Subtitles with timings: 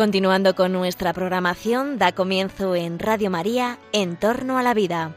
[0.00, 5.14] Continuando con nuestra programación, da comienzo en Radio María, En torno a la vida.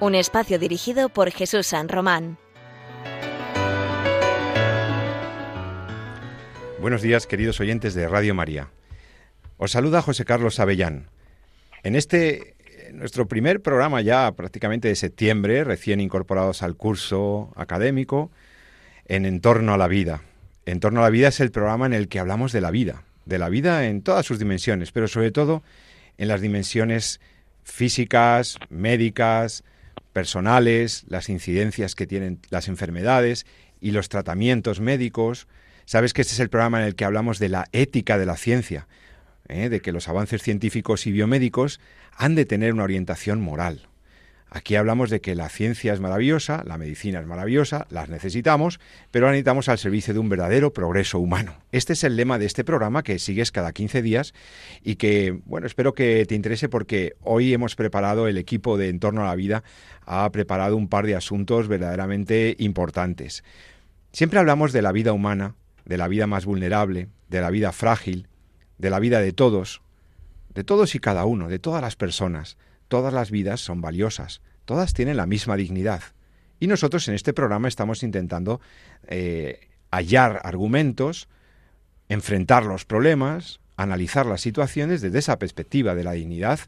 [0.00, 2.38] Un espacio dirigido por Jesús San Román.
[6.80, 8.70] Buenos días, queridos oyentes de Radio María.
[9.58, 11.10] Os saluda José Carlos Avellán.
[11.82, 12.56] En este,
[12.94, 18.30] nuestro primer programa ya prácticamente de septiembre, recién incorporados al curso académico,
[19.04, 20.22] en En torno a la vida.
[20.66, 23.04] En torno a la vida es el programa en el que hablamos de la vida,
[23.24, 25.62] de la vida en todas sus dimensiones, pero sobre todo
[26.18, 27.20] en las dimensiones
[27.62, 29.62] físicas, médicas,
[30.12, 33.46] personales, las incidencias que tienen las enfermedades
[33.80, 35.46] y los tratamientos médicos.
[35.84, 38.36] Sabes que este es el programa en el que hablamos de la ética de la
[38.36, 38.88] ciencia,
[39.48, 39.68] ¿eh?
[39.68, 41.80] de que los avances científicos y biomédicos
[42.16, 43.86] han de tener una orientación moral.
[44.56, 49.26] Aquí hablamos de que la ciencia es maravillosa, la medicina es maravillosa, las necesitamos, pero
[49.26, 51.58] la necesitamos al servicio de un verdadero progreso humano.
[51.72, 54.32] Este es el lema de este programa que sigues cada 15 días
[54.82, 59.24] y que, bueno, espero que te interese porque hoy hemos preparado, el equipo de Entorno
[59.24, 59.62] a la Vida
[60.06, 63.44] ha preparado un par de asuntos verdaderamente importantes.
[64.10, 68.26] Siempre hablamos de la vida humana, de la vida más vulnerable, de la vida frágil,
[68.78, 69.82] de la vida de todos,
[70.54, 72.56] de todos y cada uno, de todas las personas.
[72.88, 76.02] Todas las vidas son valiosas, todas tienen la misma dignidad.
[76.60, 78.60] Y nosotros en este programa estamos intentando
[79.08, 81.28] eh, hallar argumentos,
[82.08, 86.60] enfrentar los problemas, analizar las situaciones desde esa perspectiva de la dignidad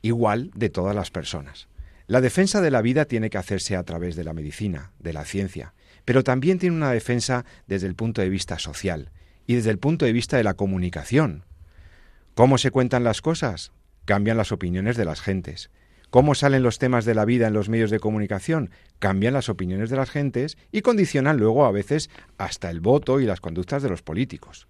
[0.00, 1.68] igual de todas las personas.
[2.06, 5.24] La defensa de la vida tiene que hacerse a través de la medicina, de la
[5.24, 5.72] ciencia,
[6.04, 9.10] pero también tiene una defensa desde el punto de vista social
[9.46, 11.44] y desde el punto de vista de la comunicación.
[12.34, 13.72] ¿Cómo se cuentan las cosas?
[14.04, 15.70] Cambian las opiniones de las gentes.
[16.10, 18.70] ¿Cómo salen los temas de la vida en los medios de comunicación?
[18.98, 23.24] Cambian las opiniones de las gentes y condicionan luego a veces hasta el voto y
[23.24, 24.68] las conductas de los políticos.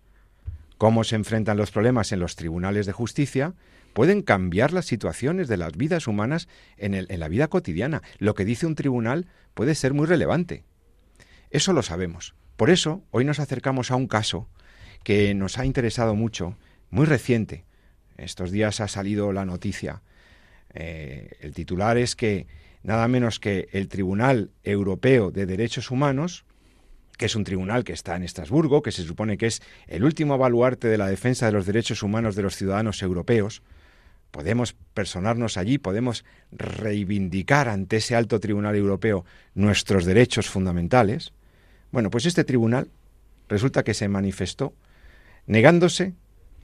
[0.79, 3.55] ¿Cómo se enfrentan los problemas en los tribunales de justicia?
[3.93, 8.03] Pueden cambiar las situaciones de las vidas humanas en, en la vida cotidiana.
[8.19, 10.63] Lo que dice un tribunal puede ser muy relevante.
[11.51, 12.35] Eso lo sabemos.
[12.57, 14.49] Por eso, hoy nos acercamos a un caso
[15.03, 16.57] que nos ha interesado mucho,
[16.91, 17.65] muy reciente,
[18.25, 20.03] estos días ha salido la noticia.
[20.75, 22.47] Eh, el titular es que
[22.83, 26.45] nada menos que el Tribunal Europeo de Derechos Humanos,
[27.17, 30.39] que es un tribunal que está en Estrasburgo, que se supone que es el último
[30.39, 33.63] baluarte de la defensa de los derechos humanos de los ciudadanos europeos,
[34.31, 41.33] podemos personarnos allí, podemos reivindicar ante ese alto tribunal europeo nuestros derechos fundamentales.
[41.93, 42.89] Bueno, pues este tribunal
[43.49, 44.75] resulta que se manifestó
[45.47, 46.15] negándose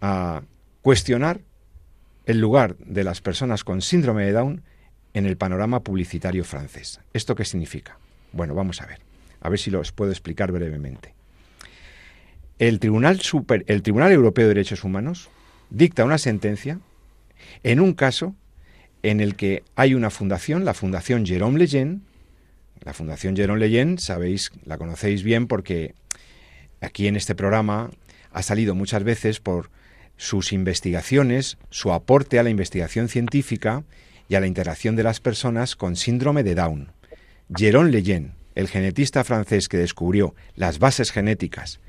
[0.00, 0.42] a
[0.80, 1.40] cuestionar
[2.28, 4.62] el lugar de las personas con síndrome de Down
[5.14, 7.00] en el panorama publicitario francés.
[7.14, 7.98] ¿Esto qué significa?
[8.32, 8.98] Bueno, vamos a ver.
[9.40, 11.14] A ver si los puedo explicar brevemente.
[12.58, 15.30] El Tribunal, Super, el Tribunal Europeo de Derechos Humanos
[15.70, 16.80] dicta una sentencia
[17.62, 18.34] en un caso
[19.02, 22.00] en el que hay una fundación, la Fundación Jérôme Lejeune.
[22.82, 25.94] La Fundación Jérôme Lejeune, sabéis, la conocéis bien porque
[26.82, 27.90] aquí en este programa
[28.32, 29.70] ha salido muchas veces por
[30.18, 33.84] sus investigaciones, su aporte a la investigación científica
[34.28, 36.92] y a la interacción de las personas con síndrome de Down.
[37.48, 41.80] Jérôme Lejeune, el genetista francés que descubrió las bases genéticas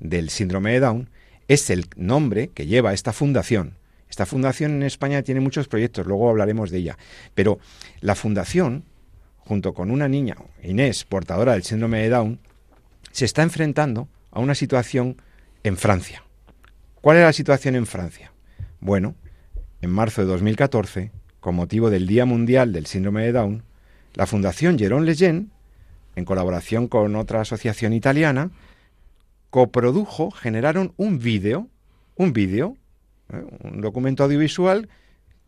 [0.00, 1.10] del síndrome de Down,
[1.46, 3.76] es el nombre que lleva esta fundación.
[4.08, 6.98] Esta fundación en España tiene muchos proyectos, luego hablaremos de ella,
[7.34, 7.58] pero
[8.00, 8.84] la fundación,
[9.36, 12.40] junto con una niña, Inés, portadora del síndrome de Down,
[13.12, 15.20] se está enfrentando a una situación
[15.62, 16.24] en Francia.
[17.04, 18.32] ¿Cuál era la situación en Francia?
[18.80, 19.14] Bueno,
[19.82, 23.62] en marzo de 2014, con motivo del Día Mundial del Síndrome de Down,
[24.14, 25.48] la Fundación Jérôme Lejeune,
[26.16, 28.52] en colaboración con otra asociación italiana,
[29.50, 31.68] coprodujo, generaron un vídeo,
[32.14, 32.78] un vídeo,
[33.30, 33.44] ¿eh?
[33.64, 34.88] un documento audiovisual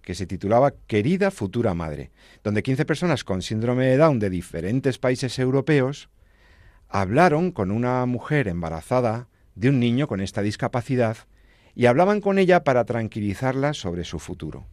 [0.02, 2.10] que se titulaba Querida futura madre,
[2.44, 6.10] donde 15 personas con síndrome de Down de diferentes países europeos
[6.90, 11.16] hablaron con una mujer embarazada de un niño con esta discapacidad
[11.76, 14.66] y hablaban con ella para tranquilizarla sobre su futuro.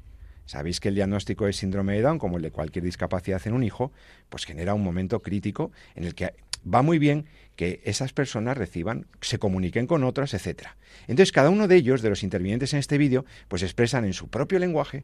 [0.46, 3.64] Sabéis que el diagnóstico de síndrome de Down, como el de cualquier discapacidad en un
[3.64, 3.92] hijo,
[4.30, 6.34] pues genera un momento crítico en el que
[6.66, 7.26] va muy bien
[7.58, 10.70] que esas personas reciban, se comuniquen con otras, etc.
[11.08, 14.30] Entonces, cada uno de ellos, de los intervinientes en este vídeo, pues expresan en su
[14.30, 15.04] propio lenguaje,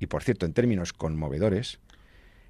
[0.00, 1.78] y por cierto, en términos conmovedores,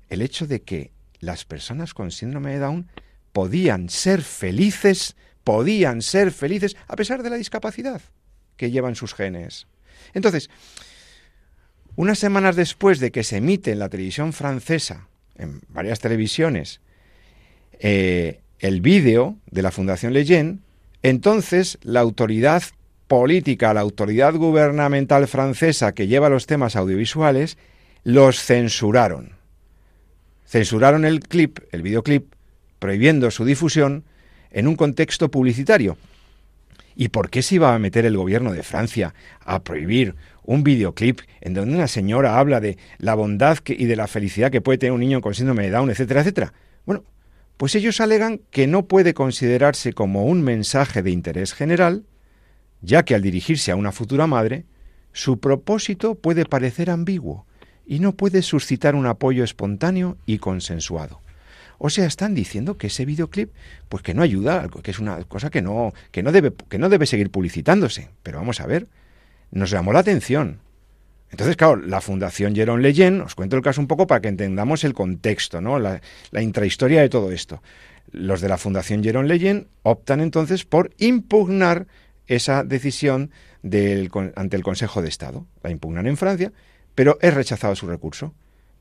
[0.08, 0.90] el hecho de que
[1.20, 2.88] las personas con síndrome de Down
[3.32, 8.00] podían ser felices, podían ser felices a pesar de la discapacidad
[8.56, 9.66] que llevan sus genes.
[10.14, 10.50] Entonces,
[11.96, 16.80] unas semanas después de que se emite en la televisión francesa, en varias televisiones,
[17.78, 20.62] eh, el vídeo de la Fundación Leyen,
[21.02, 22.62] entonces la autoridad
[23.06, 27.56] política, la autoridad gubernamental francesa que lleva los temas audiovisuales,
[28.04, 29.32] los censuraron.
[30.46, 32.32] Censuraron el clip, el videoclip,
[32.78, 34.04] prohibiendo su difusión
[34.50, 35.96] en un contexto publicitario.
[36.96, 40.14] ¿Y por qué se iba a meter el gobierno de Francia a prohibir
[40.44, 44.62] un videoclip en donde una señora habla de la bondad y de la felicidad que
[44.62, 46.54] puede tener un niño con síndrome de Down, etcétera, etcétera?
[46.86, 47.04] Bueno,
[47.58, 52.04] pues ellos alegan que no puede considerarse como un mensaje de interés general,
[52.80, 54.64] ya que al dirigirse a una futura madre,
[55.12, 57.46] su propósito puede parecer ambiguo
[57.86, 61.20] y no puede suscitar un apoyo espontáneo y consensuado.
[61.78, 63.52] O sea, están diciendo que ese videoclip,
[63.88, 66.88] pues que no ayuda, que es una cosa que no, que no debe, que no
[66.88, 68.08] debe seguir publicitándose.
[68.22, 68.86] Pero vamos a ver,
[69.50, 70.60] nos llamó la atención.
[71.30, 74.84] Entonces, claro, la Fundación Jerón Leyen, os cuento el caso un poco para que entendamos
[74.84, 75.78] el contexto, ¿no?
[75.78, 76.00] La,
[76.40, 77.62] intrahistoria de todo esto.
[78.12, 81.86] Los de la Fundación Jerón Leyen optan entonces por impugnar
[82.26, 83.30] esa decisión
[84.36, 85.46] ante el Consejo de Estado.
[85.62, 86.52] La impugnan en Francia,
[86.94, 88.32] pero es rechazado su recurso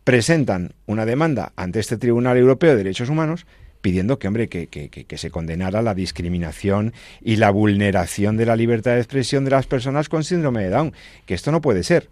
[0.06, 3.46] presentan una demanda ante este Tribunal Europeo de Derechos Humanos
[3.82, 8.94] pidiendo que, hombre, que, que, se condenara la discriminación y la vulneración de la libertad
[8.94, 10.94] de expresión de las personas con síndrome de Down,
[11.28, 12.10] que esto no puede ser.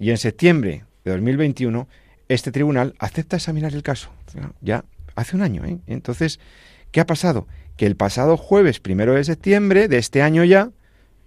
[0.00, 1.86] Y en septiembre de 2021,
[2.28, 4.10] este tribunal acepta examinar el caso.
[4.62, 4.86] Ya
[5.16, 5.66] hace un año.
[5.66, 5.78] ¿eh?
[5.86, 6.40] Entonces,
[6.92, 7.46] ¿qué ha pasado?
[7.76, 10.70] Que el pasado jueves primero de septiembre de este año ya,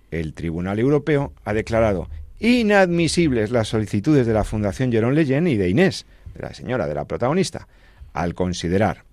[0.09, 2.09] el Tribunal Europeo ha declarado
[2.39, 6.05] inadmisibles las solicitudes de la Fundación Jerón Leyen y de Inés,
[6.35, 7.67] de la señora, de la protagonista,
[8.13, 9.03] al considerar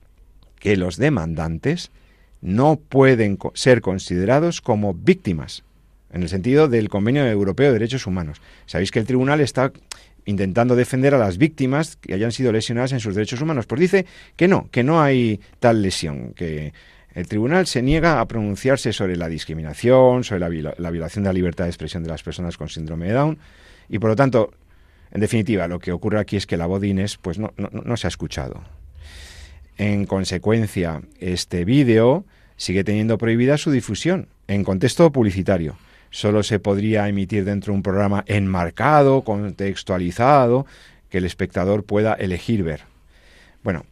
[0.58, 1.90] que los demandantes
[2.40, 5.64] no pueden ser considerados como víctimas,
[6.12, 8.40] en el sentido del Convenio Europeo de Derechos Humanos.
[8.67, 9.73] Sabéis que el tribunal está
[10.25, 13.67] intentando defender a las víctimas que hayan sido lesionadas en sus derechos humanos.
[13.67, 14.06] Pues dice
[14.37, 16.73] que no, que no hay tal lesión, que
[17.17, 21.65] el tribunal se niega a pronunciarse sobre la discriminación, sobre la, violación de la libertad
[21.65, 23.39] de expresión de las personas con síndrome de Down
[23.89, 24.53] y por lo tanto,
[25.11, 27.97] en definitiva, lo que ocurre aquí es que la voz de Inés pues no, no
[27.97, 28.63] se ha escuchado.
[29.79, 32.27] En consecuencia, este vídeo
[32.59, 35.79] sigue teniendo prohibida su difusión en contexto publicitario.
[36.11, 40.67] Solo se podría emitir dentro de un programa enmarcado, contextualizado,
[41.09, 42.83] que el espectador pueda elegir ver.
[43.62, 43.87] Bueno,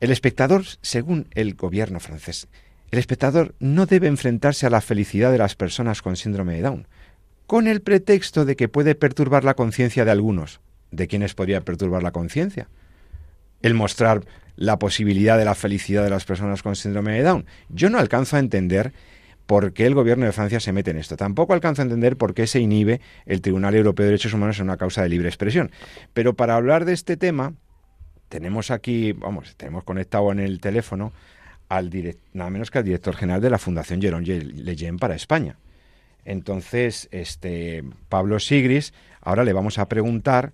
[0.00, 2.48] el espectador, según el gobierno francés,
[2.90, 6.86] el espectador no debe enfrentarse a la felicidad de las personas con síndrome de Down,
[7.46, 10.60] con el pretexto de que puede perturbar la conciencia de algunos.
[10.90, 12.68] ¿De quiénes podría perturbar la conciencia?
[13.62, 14.24] El mostrar
[14.56, 17.46] la posibilidad de la felicidad de las personas con síndrome de Down.
[17.68, 18.92] Yo no alcanzo a entender
[19.46, 21.16] por qué el gobierno de Francia se mete en esto.
[21.16, 24.64] Tampoco alcanzo a entender por qué se inhibe el Tribunal Europeo de Derechos Humanos en
[24.64, 25.70] una causa de libre expresión.
[26.12, 27.54] Pero para hablar de este tema,
[28.28, 31.12] tenemos aquí, vamos, tenemos conectado en el teléfono
[31.68, 31.90] al
[32.32, 35.56] nada menos que al director general de la Fundación Jerón Leyen para España.
[36.24, 40.52] Entonces, este Pablo Sigris, ahora le vamos a preguntar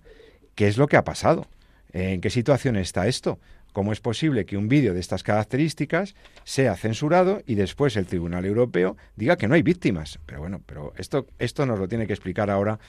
[0.55, 1.47] qué es lo que ha pasado,
[1.93, 3.39] en qué situación está esto,
[3.73, 8.45] cómo es posible que un vídeo de estas características sea censurado y después el Tribunal
[8.45, 10.19] Europeo diga que no hay víctimas.
[10.25, 12.79] Pero bueno, pero esto, esto nos lo tiene que explicar ahora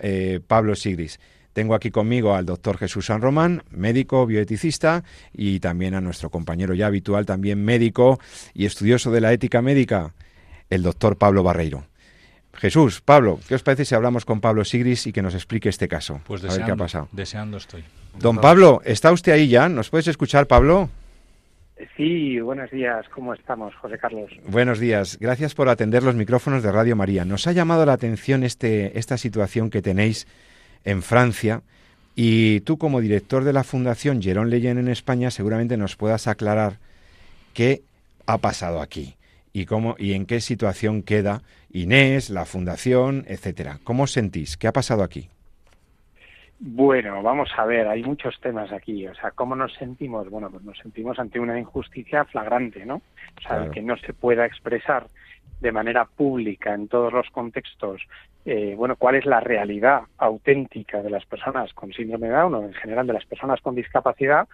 [0.00, 1.18] eh, Pablo Sigris.
[1.54, 6.74] Tengo aquí conmigo al doctor Jesús San Román, médico, bioeticista, y también a nuestro compañero
[6.74, 8.18] ya habitual, también médico
[8.52, 10.12] y estudioso de la ética médica,
[10.68, 11.84] el doctor Pablo Barreiro.
[12.54, 15.88] Jesús, Pablo, ¿qué os parece si hablamos con Pablo Sigris y que nos explique este
[15.88, 16.20] caso?
[16.26, 17.08] Pues deseando, a ver qué ha pasado.
[17.12, 17.84] Deseando estoy.
[18.18, 19.68] Don Pablo, ¿está usted ahí ya?
[19.68, 20.90] ¿Nos puedes escuchar, Pablo?
[21.96, 23.06] Sí, buenos días.
[23.14, 24.30] ¿Cómo estamos, José Carlos?
[24.48, 25.18] Buenos días.
[25.20, 27.24] Gracias por atender los micrófonos de Radio María.
[27.24, 30.26] Nos ha llamado la atención este, esta situación que tenéis
[30.84, 31.62] en Francia.
[32.14, 36.78] Y tú como director de la Fundación Jerón Leyen en España seguramente nos puedas aclarar
[37.54, 37.82] qué
[38.26, 39.16] ha pasado aquí
[39.52, 43.78] y cómo y en qué situación queda Inés, la fundación, etcétera.
[43.82, 44.56] ¿Cómo sentís?
[44.56, 45.28] ¿Qué ha pasado aquí?
[46.60, 49.06] Bueno, vamos a ver, hay muchos temas aquí.
[49.08, 50.30] O sea, ¿cómo nos sentimos?
[50.30, 53.02] Bueno, pues nos sentimos ante una injusticia flagrante, ¿no?
[53.36, 55.08] O sea, que no se pueda expresar
[55.60, 58.02] de manera pública en todos los contextos,
[58.46, 62.62] eh, bueno, cuál es la realidad auténtica de las personas con síndrome de Down o
[62.64, 64.46] en general de las personas con discapacidad,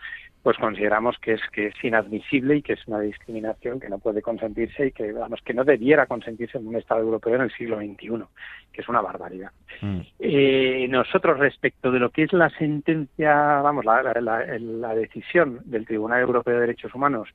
[0.44, 4.23] pues consideramos que es que es inadmisible y que es una discriminación que no puede
[4.23, 7.78] consentirse y que vamos que no debiera consentirse en un Estado europeo en el siglo
[7.78, 8.25] XXI,
[8.73, 9.50] que es una barbaridad.
[9.80, 10.00] Mm.
[10.20, 16.54] Eh, nosotros respecto de lo que es la sentencia, vamos, la decisión del Tribunal Europeo
[16.54, 17.28] de Derechos Humanos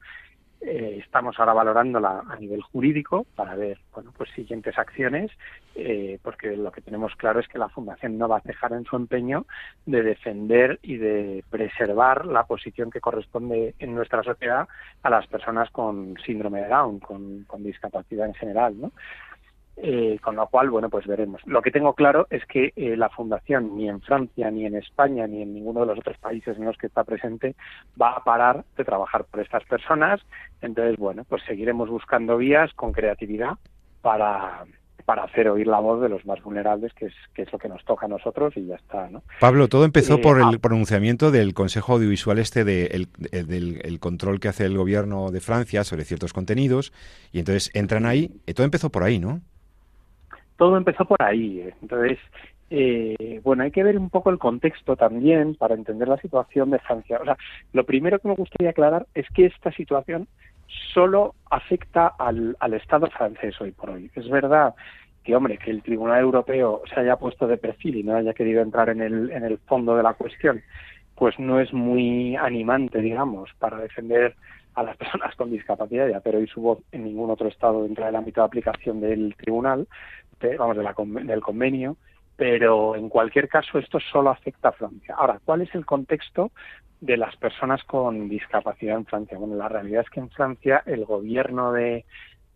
[0.66, 5.32] eh, estamos ahora valorándola a nivel jurídico para ver, bueno, pues siguientes acciones,
[5.76, 8.84] eh, porque lo que tenemos claro es que la Fundación no va a cejar en
[8.84, 9.46] su empeño
[9.86, 14.68] de defender y de preservar la posición que corresponde en nuestra sociedad
[15.04, 18.92] a las personas con síndrome de Down, con, con discapacidad en general, ¿no?
[19.78, 21.42] Eh, con lo cual, bueno, pues veremos.
[21.46, 25.28] Lo que tengo claro es que eh, la Fundación ni en Francia, ni en España,
[25.28, 27.56] ni en ninguno de los otros países en los que está presente
[28.02, 30.22] va a parar de trabajar por estas personas.
[30.62, 33.58] Entonces, bueno, pues seguiremos buscando vías con creatividad
[34.02, 34.64] para,
[35.04, 37.68] para hacer oír la voz de los más vulnerables, que es, que es lo que
[37.68, 39.10] nos toca a nosotros y ya está.
[39.10, 39.24] ¿no?
[39.42, 40.60] Pablo, todo empezó eh, por el ah.
[40.62, 45.84] pronunciamiento del Consejo Audiovisual este de el, del control que hace el gobierno de Francia
[45.84, 46.94] sobre ciertos contenidos
[47.34, 49.42] y entonces entran ahí, todo empezó por ahí, ¿no?
[50.58, 51.62] Todo empezó por ahí.
[51.62, 51.74] ¿eh?
[51.82, 52.18] Entonces,
[52.70, 56.80] eh, bueno, hay que ver un poco el contexto también para entender la situación de
[56.80, 57.20] Francia.
[57.22, 57.38] O sea,
[57.74, 60.28] lo primero que me gustaría aclarar es que esta situación
[60.94, 64.10] solo afecta al, al Estado francés hoy por hoy.
[64.16, 64.74] Es verdad
[65.24, 68.62] que, hombre, que el Tribunal Europeo se haya puesto de perfil y no haya querido
[68.62, 70.62] entrar en el, en el fondo de la cuestión,
[71.16, 74.36] pues no es muy animante, digamos, para defender
[74.76, 78.06] a las personas con discapacidad, ya, pero hoy su voz en ningún otro estado dentro
[78.06, 79.88] del ámbito de aplicación del tribunal,
[80.58, 81.98] vamos, de la, del convenio,
[82.36, 85.16] pero en cualquier caso esto solo afecta a Francia.
[85.18, 86.52] Ahora, ¿cuál es el contexto
[87.02, 89.38] de las personas con discapacidad en Francia?
[89.38, 92.06] Bueno, la realidad es que en Francia el gobierno de,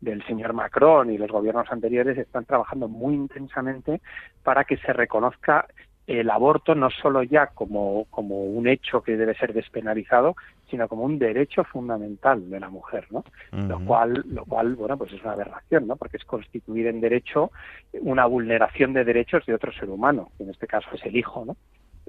[0.01, 4.01] del señor Macron y los gobiernos anteriores están trabajando muy intensamente
[4.43, 5.67] para que se reconozca
[6.07, 10.35] el aborto no solo ya como, como un hecho que debe ser despenalizado,
[10.69, 13.23] sino como un derecho fundamental de la mujer, ¿no?
[13.51, 15.95] Lo cual, lo cual, bueno, pues es una aberración, ¿no?
[15.95, 17.51] Porque es constituir en derecho
[18.01, 21.45] una vulneración de derechos de otro ser humano, que en este caso es el hijo,
[21.45, 21.57] ¿no?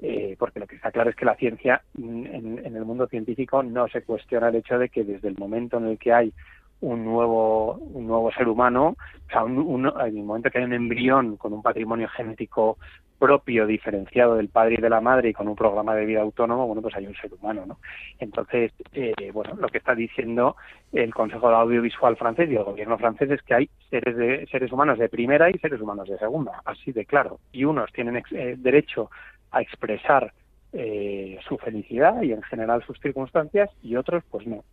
[0.03, 3.61] Eh, porque lo que está claro es que la ciencia, mm, en, el mundo científico,
[3.61, 6.33] no se cuestiona el hecho de que desde el momento en el que hay
[6.81, 10.73] un nuevo, un nuevo ser humano, o sea, un, en el momento que hay un
[10.73, 12.77] embrión con un patrimonio genético
[13.21, 16.65] propio, diferenciado del padre y de la madre y con un programa de vida autónomo,
[16.65, 17.77] bueno, pues hay un ser humano, ¿no?
[18.17, 20.55] Entonces, eh, bueno, lo que está diciendo
[20.91, 24.71] el Consejo de Audiovisual francés y el gobierno francés es que hay seres, de, seres
[24.71, 27.39] humanos de primera y seres humanos de segunda, así de claro.
[27.51, 29.11] Y unos tienen eh, derecho
[29.51, 30.33] a expresar
[30.73, 34.63] eh, su felicidad y en general sus circunstancias y otros, pues no.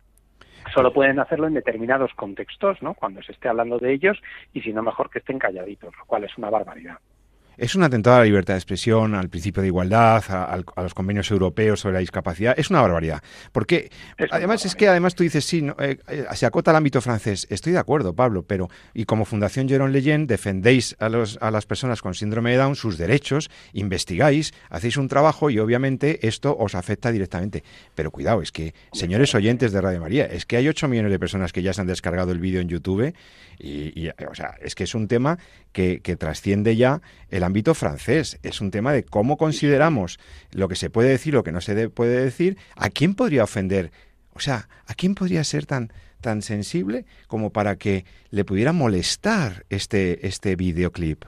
[0.75, 2.95] Solo pueden hacerlo en determinados contextos, ¿no?
[2.95, 4.19] Cuando se esté hablando de ellos
[4.53, 6.99] y si no, mejor que estén calladitos, lo cual es una barbaridad.
[7.59, 11.29] Es un atentado a la libertad de expresión, al principio de igualdad, a, los convenios
[11.33, 12.55] europeos sobre la discapacidad.
[12.57, 13.21] Es una barbaridad.
[13.51, 13.91] Porque
[14.31, 17.49] además es que además tú dices, sí, eh, eh, se acota al ámbito francés.
[17.51, 21.67] Estoy de acuerdo, Pablo, pero y como Fundación Jérôme Leyen defendéis a, los, a las
[21.67, 26.77] personas con síndrome de Down sus derechos, investigáis, hacéis un trabajo y obviamente esto os
[26.77, 27.65] afecta directamente.
[27.97, 31.19] Pero cuidado, es que, señores oyentes de Radio María, es que hay 8 millones de
[31.19, 33.13] personas que ya se han descargado el vídeo en YouTube
[33.59, 35.41] y, o sea, es que es un tema
[35.73, 38.39] que, que trasciende ya el ámbito francés.
[38.43, 40.19] Es un tema de cómo consideramos
[40.53, 42.57] lo que se puede decir, lo que no se puede decir.
[42.77, 43.91] ¿A quién podría ofender?
[44.35, 45.91] O sea, ¿a quién podría ser tan
[46.21, 51.25] tan sensible como para que le pudiera molestar este este videoclip?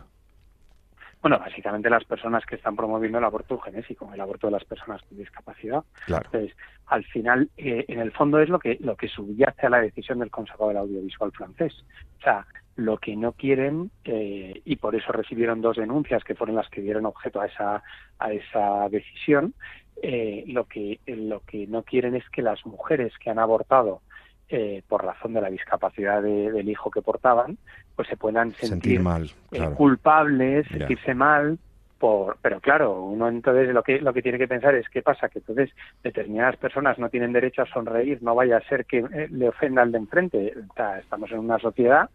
[1.22, 5.02] Bueno, básicamente las personas que están promoviendo el aborto genésico, el aborto de las personas
[5.02, 5.84] con discapacidad.
[6.06, 6.24] Claro.
[6.32, 9.80] Entonces, al final, eh, en el fondo es lo que lo que subyace a la
[9.80, 11.84] decisión del Consejo del Audiovisual francés.
[12.18, 12.46] O sea,
[12.80, 16.80] lo que no quieren eh, y por eso recibieron dos denuncias que fueron las que
[16.80, 17.82] dieron objeto a esa
[18.18, 19.54] a esa decisión
[20.02, 24.00] eh, lo que lo que no quieren es que las mujeres que han abortado
[24.48, 27.58] eh, por razón de la discapacidad del hijo que portaban
[27.96, 29.30] pues se puedan sentir, mal,
[29.76, 31.58] culpables sentirse mal
[31.98, 35.28] por, pero claro, uno entonces lo que lo que tiene que pensar es qué pasa,
[35.28, 35.68] que entonces
[36.02, 39.92] determinadas personas no tienen derecho a sonreír, no vaya a ser que le ofenda al
[39.92, 40.54] de enfrente.
[40.98, 42.08] estamos en una sociedad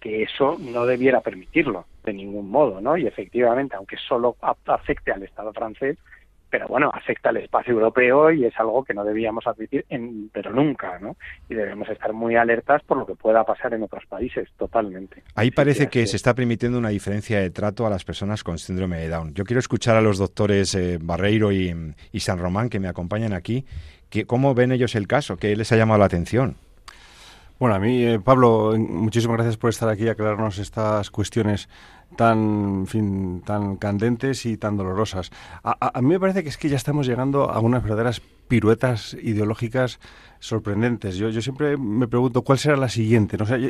[0.00, 2.96] que eso no debiera permitirlo de ningún modo, ¿no?
[2.96, 5.98] Y efectivamente, aunque solo afecte al Estado francés,
[6.50, 10.52] pero bueno, afecta al espacio europeo y es algo que no debíamos admitir, en, pero
[10.52, 11.16] nunca, ¿no?
[11.48, 15.22] Y debemos estar muy alertas por lo que pueda pasar en otros países, totalmente.
[15.36, 18.98] Ahí parece que se está permitiendo una diferencia de trato a las personas con síndrome
[18.98, 19.32] de Down.
[19.34, 21.72] Yo quiero escuchar a los doctores eh, Barreiro y,
[22.10, 23.64] y, San Román que me acompañan aquí,
[24.08, 25.36] que, ¿cómo ven ellos el caso?
[25.36, 26.56] ¿Qué les ha llamado la atención?
[27.60, 31.68] Bueno, a mí, eh, Pablo, muchísimas gracias por estar aquí y aclararnos estas cuestiones
[32.16, 35.30] tan, fin, tan candentes y tan dolorosas.
[35.62, 40.00] A, mí me parece que es que ya estamos llegando a unas verdaderas piruetas ideológicas
[40.40, 41.16] sorprendentes.
[41.16, 43.36] Yo, yo siempre me pregunto cuál será la siguiente.
[43.36, 43.44] ¿no?
[43.44, 43.68] yo,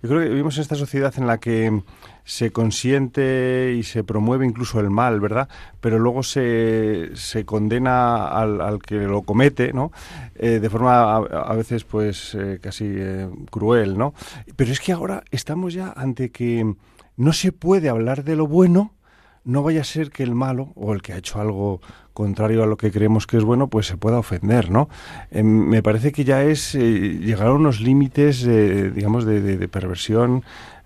[0.00, 1.82] creo que vivimos en esta sociedad en la que
[2.24, 5.48] se consiente y se promueve incluso el mal, ¿verdad?
[5.80, 9.90] Pero luego se, se condena al, al, que lo comete, ¿no?
[10.36, 14.14] Eh, de forma a, veces, pues, eh, casi eh, cruel, ¿no?
[14.56, 16.74] Pero es que ahora estamos ya ante que
[17.16, 18.94] no se puede hablar de lo bueno
[19.44, 21.80] no vaya a ser que el malo o el que ha hecho algo
[22.12, 24.88] contrario a lo que creemos que es bueno, pues se pueda ofender, ¿no?
[25.30, 30.44] Em, me parece que ya es eh, llegar a unos límites, digamos, de, perversión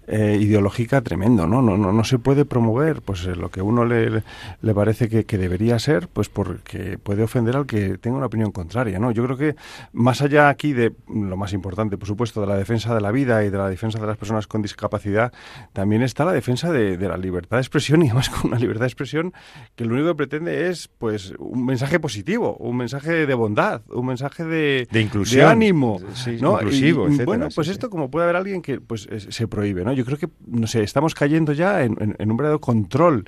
[0.09, 1.63] eh, ideológica tremendo, ¿no?
[1.63, 4.23] No, no, no se puede promover pues eh, lo que uno le,
[4.63, 8.53] le parece que, que, debería ser, pues porque puede ofender al que tenga una opinión
[8.53, 9.11] contraria, ¿no?
[9.11, 9.57] Yo creo que
[9.93, 13.45] más allá aquí de lo más importante, por supuesto, de la defensa de la vida
[13.45, 15.33] y de la defensa de las personas con discapacidad,
[15.73, 18.83] también está la defensa de, de la libertad de expresión y además con una libertad
[18.83, 19.33] de expresión
[19.75, 24.07] que lo único que pretende es pues un mensaje positivo, un mensaje de bondad, un
[24.07, 26.01] mensaje de, de inclusión, de ánimo,
[26.41, 26.61] ¿no?
[26.61, 29.96] inclusivo, y, Bueno, pues esto como puede haber alguien que pues se prohíbe, ¿no?
[29.97, 33.25] Yo creo que, no sé, estamos cayendo ya en, un verdadero control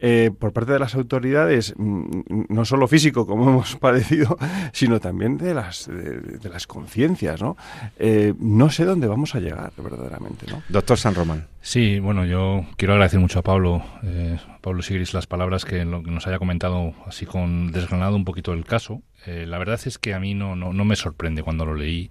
[0.00, 4.36] eh, por parte de las autoridades, mm, no solo físico, como hemos padecido,
[4.72, 7.56] sino también de las, de, las conciencias, ¿no?
[7.98, 10.62] Eh, no sé dónde vamos a llegar, verdaderamente, ¿no?
[10.68, 11.46] Doctor San Román.
[11.60, 16.26] Sí, bueno, yo quiero agradecer mucho a Pablo, eh, Pablo Sigris, las palabras que, nos
[16.26, 19.02] haya comentado, así con desgranado un poquito el caso.
[19.26, 22.10] la verdad es que a mí no, no, no me sorprende cuando lo leí.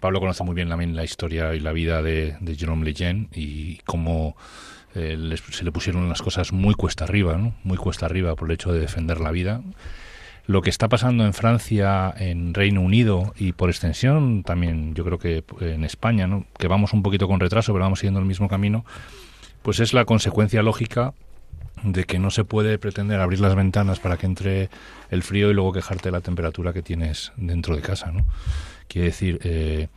[0.00, 4.36] Pablo conoce muy bien la historia y la vida de, de Jerome Lejeune y cómo
[4.94, 7.54] eh, se le pusieron las cosas muy cuesta arriba, ¿no?
[7.64, 9.60] muy cuesta arriba por el hecho de defender la vida.
[10.46, 15.18] Lo que está pasando en Francia, en Reino Unido y por extensión también yo creo
[15.18, 16.46] que en España, ¿no?
[16.58, 18.84] que vamos un poquito con retraso, pero vamos siguiendo el mismo camino,
[19.62, 21.12] pues es la consecuencia lógica
[21.82, 24.70] de que no se puede pretender abrir las ventanas para que entre
[25.10, 28.24] el frío y luego quejarte de la temperatura que tienes dentro de casa, ¿no?
[28.88, 29.88] Quiere decir, eh,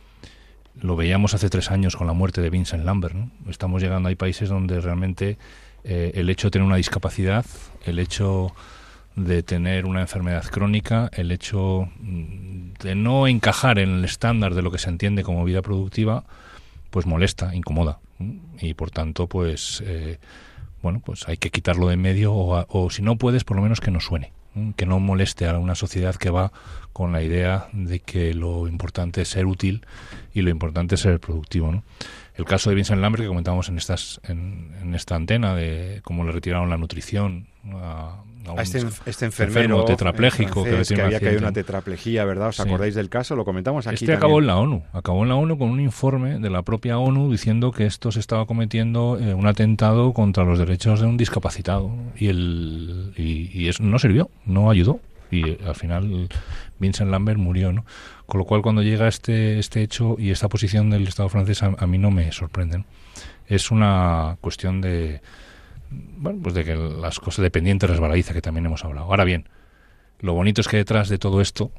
[0.80, 3.14] lo veíamos hace tres años con la muerte de Vincent Lambert.
[3.14, 3.30] ¿no?
[3.48, 5.38] Estamos llegando, hay países donde realmente
[5.84, 7.44] eh, el hecho de tener una discapacidad,
[7.84, 8.54] el hecho
[9.16, 14.62] de tener una enfermedad crónica, el hecho mm, de no encajar en el estándar de
[14.62, 16.24] lo que se entiende como vida productiva,
[16.90, 17.98] pues molesta, incomoda.
[18.60, 20.18] Y por tanto, pues, eh,
[20.82, 23.62] bueno, pues hay que quitarlo de en medio o, o si no puedes, por lo
[23.62, 24.32] menos que no suene
[24.76, 26.52] que no moleste a una sociedad que va
[26.92, 29.86] con la idea de que lo importante es ser útil
[30.34, 31.72] y lo importante es ser productivo.
[31.72, 31.82] ¿no?
[32.34, 36.32] El caso de Vincent Lambert que comentábamos en, estas, en, esta antena de cómo le
[36.32, 38.22] retiraron la nutrición a,
[38.56, 42.48] a, este, este enfermero tetrapléjico que, había caído una tetraplejía, ¿verdad?
[42.48, 43.36] ¿Os acordáis del caso?
[43.36, 44.04] Lo comentamos aquí.
[44.04, 44.82] Este acabó en la ONU.
[44.92, 48.20] Acabó en la ONU con un informe de la propia ONU diciendo que esto se
[48.20, 51.90] estaba cometiendo eh, un atentado contra los derechos de un discapacitado.
[52.16, 55.00] Y, el, y, eso no sirvió, no ayudó.
[55.30, 56.28] Y eh, al final
[56.78, 57.84] Vincent Lambert murió, ¿no?
[58.26, 61.86] Con lo cual cuando llega este, este hecho y esta posición del Estado francés a,
[61.86, 62.84] mí no me sorprenden.
[63.46, 65.20] Es una cuestión de
[66.16, 69.06] bueno, pues de que las cosas dependientes resbaladiza que también hemos hablado.
[69.06, 69.48] Ahora bien,
[70.20, 71.72] lo bonito es que detrás de todo esto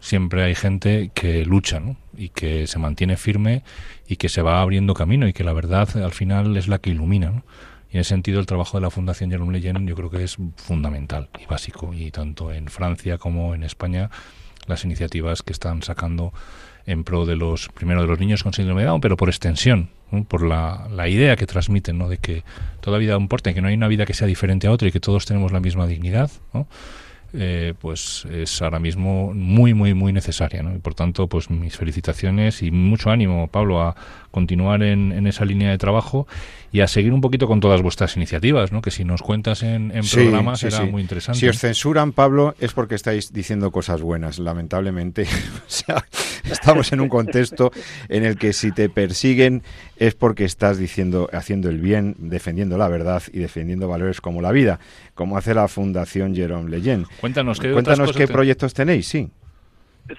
[0.00, 1.80] siempre hay gente que lucha
[2.16, 3.62] y que se mantiene firme
[4.06, 6.90] y que se va abriendo camino y que la verdad al final es la que
[6.90, 7.42] ilumina.
[7.90, 10.38] Y en ese sentido el trabajo de la Fundación Jerome Leyen yo creo que es
[10.56, 11.92] fundamental y básico.
[11.92, 14.10] Y tanto en Francia como en España
[14.66, 16.32] las iniciativas que están sacando
[16.86, 19.90] en pro de los, primero de los niños con síndrome de Down, pero por extensión
[20.28, 22.08] por la, la, idea que transmiten, ¿no?
[22.08, 22.44] de que
[22.80, 25.00] toda vida importa, que no hay una vida que sea diferente a otra y que
[25.00, 26.66] todos tenemos la misma dignidad, ¿no?
[27.34, 30.62] Eh, pues es ahora mismo muy, muy, muy necesaria.
[30.62, 30.74] ¿no?
[30.74, 33.96] Y por tanto, pues mis felicitaciones y mucho ánimo, Pablo, a
[34.30, 36.26] continuar en, en, esa línea de trabajo
[36.72, 38.80] y a seguir un poquito con todas vuestras iniciativas, ¿no?
[38.80, 41.38] que si nos cuentas en, en programas será muy interesante.
[41.38, 45.22] Si os censuran, Pablo, es porque estáis diciendo cosas buenas, lamentablemente.
[45.66, 46.06] o sea,
[46.50, 47.70] estamos en un contexto
[48.08, 49.62] en el que si te persiguen
[49.96, 54.50] es porque estás diciendo, haciendo el bien, defendiendo la verdad y defendiendo valores como la
[54.50, 54.80] vida,
[55.14, 57.06] como hace la Fundación Jerome Leyen.
[57.20, 59.30] Cuéntanos qué, Cuéntanos qué proyectos tenéis, sí.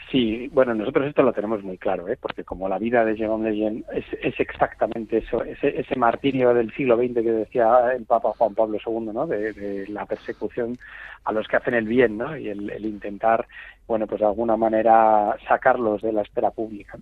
[0.09, 2.17] Sí, bueno, nosotros esto lo tenemos muy claro, ¿eh?
[2.19, 6.73] porque como la vida de Jerome Leyen es, es exactamente eso, ese, ese, martirio del
[6.73, 9.27] siglo XX que decía el Papa Juan Pablo II, ¿no?
[9.27, 10.77] De, la persecución
[11.25, 12.37] a los que hacen el bien, ¿no?
[12.37, 13.45] Y el, el intentar,
[13.85, 16.97] bueno, pues de alguna manera sacarlos de la esfera pública.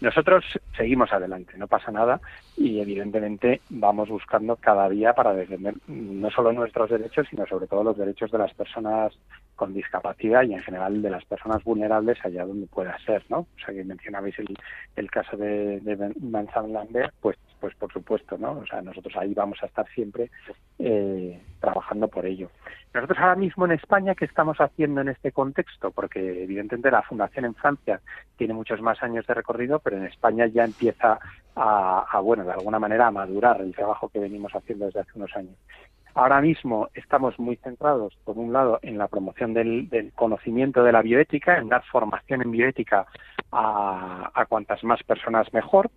[0.00, 0.44] Nosotros
[0.76, 2.20] seguimos adelante, no pasa nada
[2.56, 7.84] y evidentemente vamos buscando cada día para defender no solo nuestros derechos, sino sobre todo
[7.84, 9.12] los derechos de las personas
[9.56, 13.40] con discapacidad y en general de las personas vulnerables allá donde pueda ser, ¿no?
[13.40, 14.56] O sea, que mencionabais el,
[14.96, 18.58] el caso de, de Vincent Lambert, pues, pues por supuesto, ¿no?
[18.58, 20.30] O sea, nosotros ahí vamos a estar siempre
[20.78, 22.50] eh, trabajando por ello.
[22.92, 25.90] Nosotros ahora mismo en España, ¿qué estamos haciendo en este contexto?
[25.90, 28.00] Porque evidentemente la fundación en Francia
[28.36, 31.18] tiene muchos más años de recorrido, pero en España ya empieza
[31.54, 35.34] a, bueno, de alguna manera a madurar el trabajo que venimos haciendo desde hace unos
[35.36, 35.56] años.
[36.14, 41.02] Ahora mismo estamos muy centrados, por un lado, en la promoción del, conocimiento de la
[41.02, 43.06] bioética, en dar formación en bioética
[43.50, 45.90] a, a cuantas más personas mejor.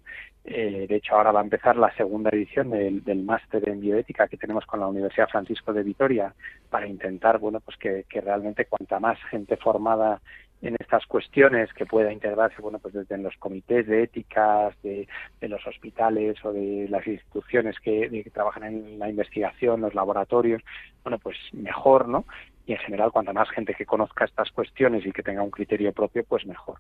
[0.47, 4.38] Eh, de hecho, ahora va a empezar la segunda edición del, máster en bioética que
[4.38, 6.36] tenemos con la Universidad Francisco de Vitoria
[6.69, 10.21] para intentar, bueno, pues que, realmente cuanta más gente formada
[10.67, 15.08] en estas cuestiones que pueda integrarse, bueno, pues desde los comités de éticas de,
[15.41, 20.63] los hospitales o de las instituciones que, que, trabajan en la investigación, los laboratorios,
[21.04, 22.25] bueno, pues mejor, ¿no?
[22.65, 25.93] Y en general, cuanta más gente que conozca estas cuestiones y que tenga un criterio
[25.93, 26.80] propio, pues mejor.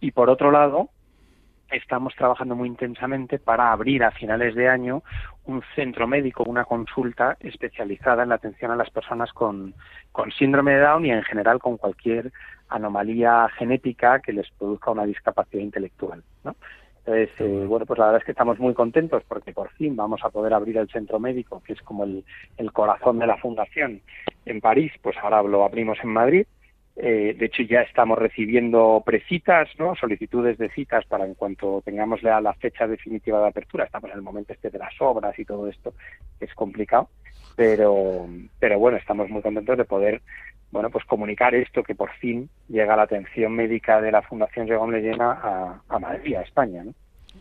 [0.00, 0.90] Y por otro lado,
[1.70, 5.02] estamos trabajando muy intensamente para abrir a finales de año
[5.44, 9.74] un centro médico, una consulta especializada en la atención a las personas con,
[10.36, 12.32] síndrome de Down y en general con cualquier
[12.70, 16.22] anomalía genética que les produzca una discapacidad intelectual.
[16.44, 16.56] ¿no?
[16.98, 20.20] Entonces, eh, bueno, pues la verdad es que estamos muy contentos porque por fin vamos
[20.22, 22.24] a poder abrir el centro médico, que es como el,
[22.56, 24.00] el corazón de la fundación
[24.44, 26.46] en París, pues ahora lo abrimos en Madrid
[27.02, 29.94] eh, de hecho, ya estamos recibiendo precitas, ¿no?
[29.94, 33.84] solicitudes de citas para en cuanto tengamos la, la fecha definitiva de apertura.
[33.84, 35.94] Estamos en el momento este de las obras y todo esto,
[36.38, 37.08] que es complicado.
[37.56, 38.26] Pero,
[38.58, 40.20] pero bueno, estamos muy contentos de poder
[40.70, 44.92] bueno, pues comunicar esto que por fin llega la atención médica de la Fundación Jérôme
[44.92, 46.84] Leyena a, a Madrid, a España.
[46.84, 46.94] ¿no?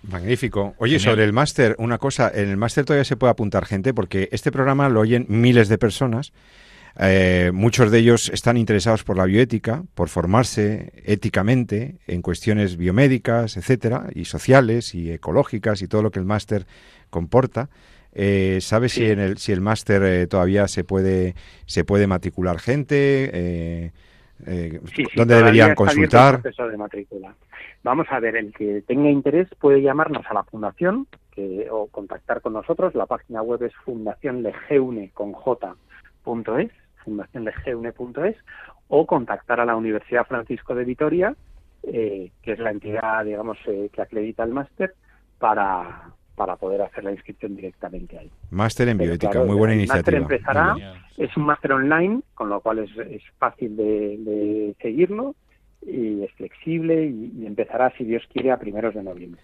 [0.09, 0.73] Magnífico.
[0.77, 4.29] Oye, sobre el máster, una cosa, en el máster todavía se puede apuntar gente porque
[4.31, 6.31] este programa lo oyen miles de personas
[7.01, 13.55] eh, muchos de ellos están interesados por la bioética, por formarse éticamente en cuestiones biomédicas,
[13.55, 16.65] etcétera, y sociales y ecológicas y todo lo que el máster
[17.09, 17.69] comporta.
[18.13, 22.59] Eh, ¿Sabes si en el si el máster eh, todavía se puede se puede matricular
[22.59, 23.29] gente?
[23.33, 23.91] Eh,
[25.15, 26.41] ¿Dónde deberían consultar?
[27.83, 31.07] Vamos a ver, el que tenga interés puede llamarnos a la fundación
[31.69, 32.95] o contactar con nosotros.
[32.95, 35.33] La página web es fundacionlegeune con
[36.23, 38.35] fundacionlegeune.es
[38.89, 41.35] o contactar a la Universidad Francisco de Vitoria,
[41.83, 44.95] eh, que es la entidad, digamos, eh, que acredita el máster,
[45.37, 48.31] para, para poder hacer la inscripción directamente ahí.
[48.49, 50.15] Máster en bioética, muy buena iniciativa.
[50.15, 55.35] El máster empezará, es un máster online, con lo cual es, es fácil de, seguirlo
[55.85, 59.41] y es flexible y empezará, si Dios quiere, a primeros de noviembre.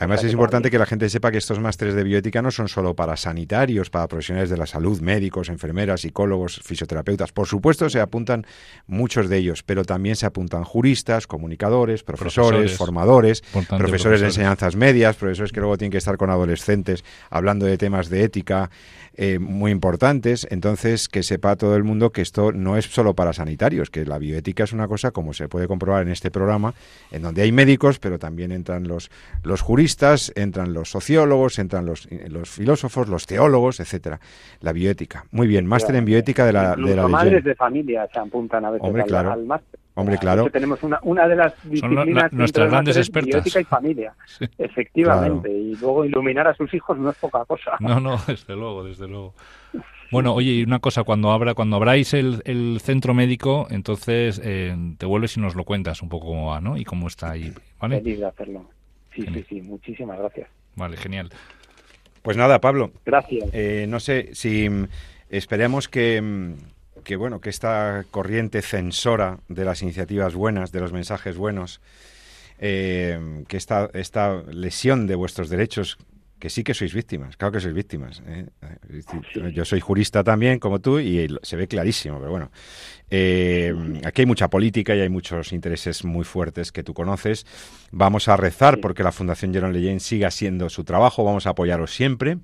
[0.00, 2.94] Además es importante que la gente sepa que estos másteres de bioética no son solo
[2.94, 7.32] para sanitarios, para profesionales de la salud, médicos, enfermeras, psicólogos, fisioterapeutas.
[7.32, 8.46] Por supuesto se apuntan
[8.86, 15.16] muchos de ellos, pero también se apuntan juristas, comunicadores, profesores, formadores, profesores, de enseñanzas medias,
[15.16, 18.70] profesores que luego tienen que estar con adolescentes hablando de temas de ética
[19.20, 20.46] eh, muy importantes.
[20.50, 24.18] Entonces que sepa todo el mundo que esto no es solo para sanitarios, que la
[24.18, 26.72] bioética es una cosa, como se puede comprobar en este programa,
[27.10, 29.10] en donde hay médicos, pero también entran los,
[29.42, 34.20] los juristas entran los sociólogos, entran los, los filósofos, los teólogos, etcétera.
[34.60, 35.24] La bioética.
[35.32, 38.70] Muy bien, máster en bioética de la de la madres de familia se apuntan a
[38.70, 39.36] veces Hombre, al, claro.
[39.44, 39.80] máster.
[39.98, 40.48] Hombre, claro.
[40.48, 43.44] tenemos una, una de las disciplinas nuestras grandes expertas.
[43.44, 44.14] Y familia,
[44.58, 45.50] efectivamente.
[45.50, 47.72] Y luego iluminar a sus hijos no es poca cosa.
[47.80, 49.34] No, no, desde luego, desde luego.
[50.12, 55.04] Bueno, oye, una cosa, cuando abra, cuando abráis el, el centro médico, entonces eh, te
[55.04, 56.76] vuelves y nos lo cuentas un poco cómo va, ¿no?
[56.76, 58.00] Y cómo está ahí, ¿vale?
[58.00, 58.70] Feliz de hacerlo.
[59.12, 60.48] Sí, sí, sí, muchísimas gracias.
[60.76, 61.30] Vale, genial.
[62.22, 62.92] Pues nada, Pablo.
[63.04, 63.50] Gracias.
[63.52, 64.86] Eh, no sé si mm,
[65.28, 66.54] esperemos que, mm,
[67.08, 71.80] que, bueno, que esta corriente censora de las iniciativas buenas, de los mensajes buenos,
[72.58, 75.96] eh, que esta, esta lesión de vuestros derechos
[76.38, 78.22] que sí que sois víctimas, claro que sois víctimas.
[78.26, 78.46] ¿eh?
[79.54, 82.50] Yo soy jurista también, como tú, y se ve clarísimo, pero bueno.
[83.10, 87.46] Eh, aquí hay mucha política y hay muchos intereses muy fuertes que tú conoces.
[87.90, 91.90] Vamos a rezar porque la Fundación Jerón Leyen siga siendo su trabajo, vamos a apoyaros
[91.94, 92.36] siempre.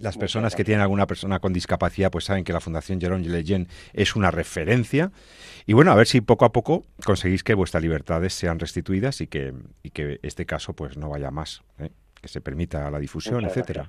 [0.00, 3.66] Las personas que tienen alguna persona con discapacidad pues saben que la Fundación Jerón Leyen
[3.92, 5.10] es una referencia.
[5.66, 9.26] Y bueno, a ver si poco a poco conseguís que vuestras libertades sean restituidas y
[9.26, 11.62] que, y que este caso pues no vaya más.
[11.78, 11.90] ¿eh?
[12.20, 13.88] que se permita la difusión, etcétera.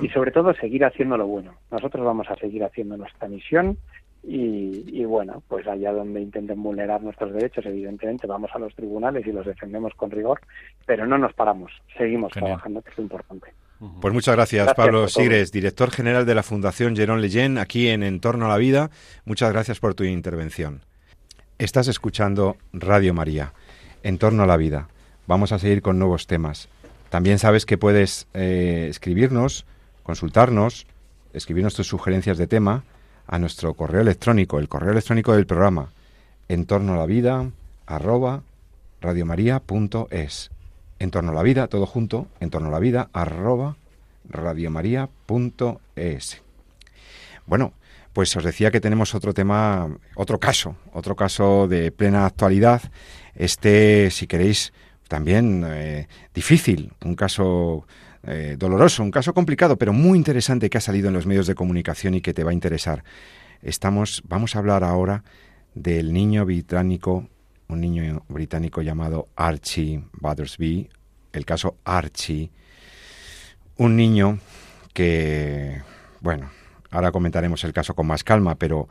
[0.00, 1.54] y sobre todo seguir haciendo lo bueno.
[1.70, 3.78] Nosotros vamos a seguir haciendo nuestra misión
[4.24, 9.32] y, bueno, pues allá donde intenten vulnerar nuestros derechos, evidentemente vamos a los tribunales y
[9.32, 10.40] los defendemos con rigor,
[10.86, 13.48] pero no nos paramos, seguimos trabajando, que es lo importante.
[14.00, 18.46] Pues muchas gracias, Pablo Sigres, director general de la Fundación Jerón Leyen, aquí en Entorno
[18.46, 18.90] a la Vida.
[19.24, 20.84] Muchas gracias por tu intervención.
[21.58, 23.52] Estás escuchando Radio María,
[24.02, 24.88] Entorno a la Vida.
[25.26, 26.68] Vamos a seguir con nuevos temas.
[27.10, 29.66] También sabes que puedes eh, escribirnos,
[30.02, 30.86] consultarnos
[31.32, 32.84] escribirnos tus sugerencias de tema
[33.26, 35.90] a nuestro correo electrónico, el correo electrónico del programa,
[36.48, 37.50] en torno a la vida,
[37.86, 38.42] arroba,
[39.00, 40.51] radiomaria.es.
[41.02, 43.76] En torno a la vida, todo junto, en torno a la vida, arroba,
[44.28, 46.42] radiomaria.es.
[47.44, 47.72] Bueno,
[48.12, 52.82] pues os decía que tenemos otro tema, otro caso, otro caso de plena actualidad.
[53.34, 54.72] Este, si queréis,
[55.08, 57.84] también eh, difícil, un caso
[58.22, 61.56] eh, doloroso, un caso complicado, pero muy interesante que ha salido en los medios de
[61.56, 63.02] comunicación y que te va a interesar.
[63.60, 65.24] Estamos, vamos a hablar ahora
[65.74, 67.26] del niño británico,
[67.72, 70.90] un niño británico llamado Archie Battersby,
[71.32, 72.50] el caso Archie,
[73.76, 74.38] un niño
[74.92, 75.80] que,
[76.20, 76.50] bueno,
[76.90, 78.88] ahora comentaremos el caso con más calma, pero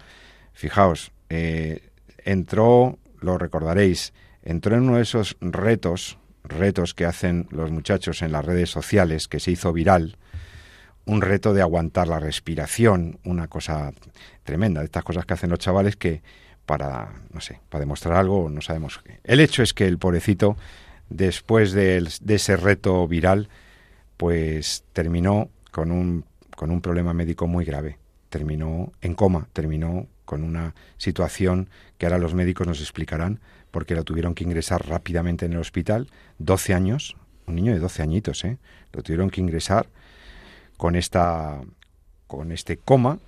[0.53, 7.71] fijaos, eh, entró, lo recordaréis, entró en uno de esos retos, retos que hacen los
[7.71, 10.17] muchachos en las redes sociales, que se hizo viral,
[11.05, 13.91] un reto de aguantar la respiración, una cosa
[14.43, 16.23] tremenda, de estas cosas que hacen los chavales que
[16.71, 19.19] para, no sé, para demostrar algo, no sabemos qué.
[19.25, 20.55] El hecho es que el pobrecito,
[21.09, 23.49] después de, de ese reto viral,
[24.15, 26.23] pues terminó con un,
[26.55, 27.97] con un problema médico muy grave.
[28.29, 34.05] Terminó en coma, terminó con una situación que ahora los médicos nos explicarán porque lo
[34.05, 36.07] tuvieron que ingresar rápidamente en el hospital,
[36.39, 38.59] 12 años, un niño de 12 añitos, ¿eh?
[38.93, 39.87] lo tuvieron que ingresar
[40.77, 41.59] con esta
[42.27, 43.19] con este coma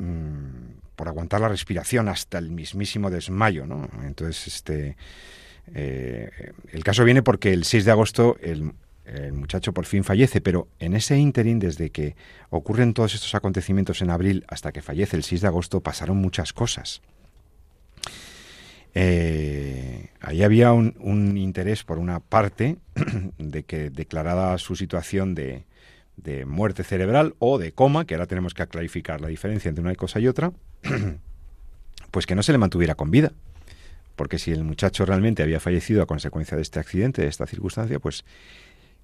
[0.00, 3.88] mmm, por aguantar la respiración hasta el mismísimo desmayo, ¿no?
[4.04, 4.96] Entonces, este
[5.74, 8.72] eh, el caso viene porque el 6 de agosto el,
[9.32, 12.14] muchacho por fin fallece, pero en ese interín, desde que
[12.48, 16.52] ocurren todos estos acontecimientos en abril hasta que fallece el 6 de agosto, pasaron muchas
[16.52, 17.02] cosas.
[18.94, 22.76] Eh, ahí había un, un, interés por una parte
[23.38, 25.64] de que declarada su situación de,
[26.22, 29.94] de, muerte cerebral o de coma, que ahora tenemos que clarificar la diferencia entre una
[29.94, 30.52] cosa y otra,
[32.10, 33.32] pues que no se le mantuviera con vida.
[34.16, 37.98] Porque si el muchacho realmente había fallecido a consecuencia de este accidente, de esta circunstancia,
[37.98, 38.24] pues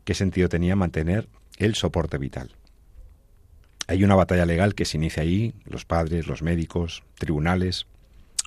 [0.04, 2.50] qué sentido tenía mantener el soporte vital.
[3.88, 7.86] Hay una batalla legal que se inicia ahí, los padres, los médicos, tribunales.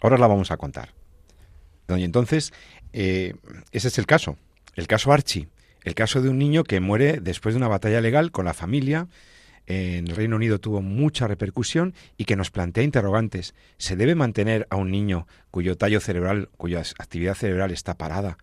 [0.02, 0.94] Ahora la vamos a contar.
[1.88, 2.54] Y entonces,
[2.94, 3.34] eh,
[3.72, 4.38] ese es el caso,
[4.76, 5.48] el caso Archie,
[5.84, 9.08] el caso de un niño que muere después de una batalla legal con la familia.
[9.66, 13.54] En el Reino Unido tuvo mucha repercusión y que nos plantea interrogantes.
[13.78, 18.38] ¿Se debe mantener a un niño cuyo tallo cerebral, cuya actividad cerebral está parada,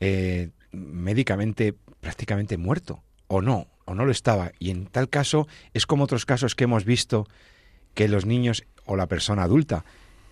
[0.00, 3.02] eh, médicamente prácticamente muerto?
[3.26, 3.68] ¿O no?
[3.84, 4.52] ¿O no lo estaba?
[4.58, 7.26] Y en tal caso es como otros casos que hemos visto
[7.94, 9.84] que los niños o la persona adulta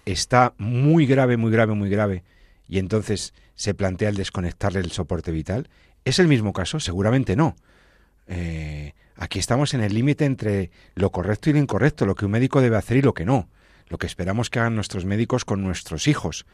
[0.07, 2.25] está muy grave, muy grave, muy grave
[2.71, 5.69] y entonces se plantea el desconectarle el soporte vital.
[6.05, 6.81] ¿Es el mismo caso?
[6.81, 7.57] Seguramente no.
[8.27, 12.31] Eh, aquí estamos en el límite entre lo correcto y lo incorrecto, lo que un
[12.31, 13.49] médico debe hacer y lo que no,
[13.89, 16.47] lo que esperamos que hagan nuestros médicos con nuestros hijos.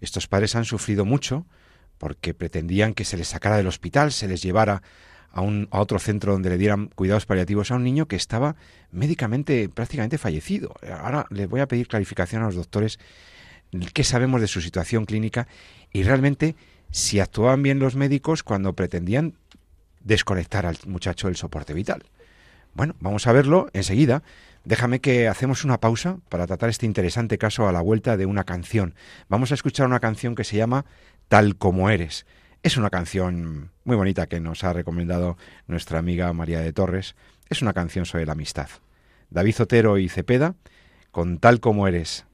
[0.00, 1.46] Estos padres han sufrido mucho
[1.98, 4.82] porque pretendían que se les sacara del hospital, se les llevara
[5.30, 8.56] a, un, a otro centro donde le dieran cuidados paliativos a un niño que estaba
[8.92, 10.74] médicamente prácticamente fallecido.
[11.00, 12.98] Ahora les voy a pedir clarificación a los doctores
[13.92, 15.48] qué sabemos de su situación clínica
[15.92, 16.54] y realmente
[16.90, 19.34] si actuaban bien los médicos cuando pretendían
[20.00, 22.04] desconectar al muchacho del soporte vital.
[22.74, 24.22] Bueno, vamos a verlo enseguida.
[24.64, 28.44] Déjame que hacemos una pausa para tratar este interesante caso a la vuelta de una
[28.44, 28.94] canción.
[29.28, 30.84] Vamos a escuchar una canción que se llama
[31.28, 32.26] Tal como eres.
[32.62, 37.14] Es una canción muy bonita que nos ha recomendado nuestra amiga María de Torres.
[37.50, 38.68] Es una canción sobre la amistad.
[39.30, 40.54] David Zotero y Cepeda
[41.10, 42.24] con Tal como eres.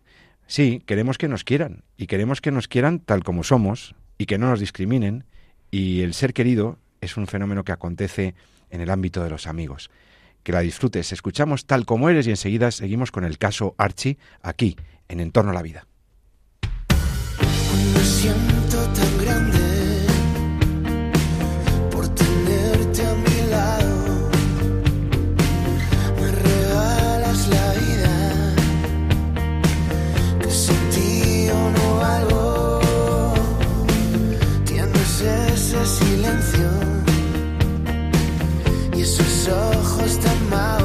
[0.46, 4.37] Sí, queremos que nos quieran y queremos que nos quieran tal como somos y que
[4.37, 5.24] no nos discriminen
[5.70, 8.35] y el ser querido es un fenómeno que acontece
[8.68, 9.90] en el ámbito de los amigos.
[10.42, 14.76] Que la disfrutes, escuchamos tal como eres y enseguida seguimos con el caso Archie aquí,
[15.09, 15.87] en Entorno a la Vida.
[39.42, 39.72] Quiero
[40.05, 40.80] extraño.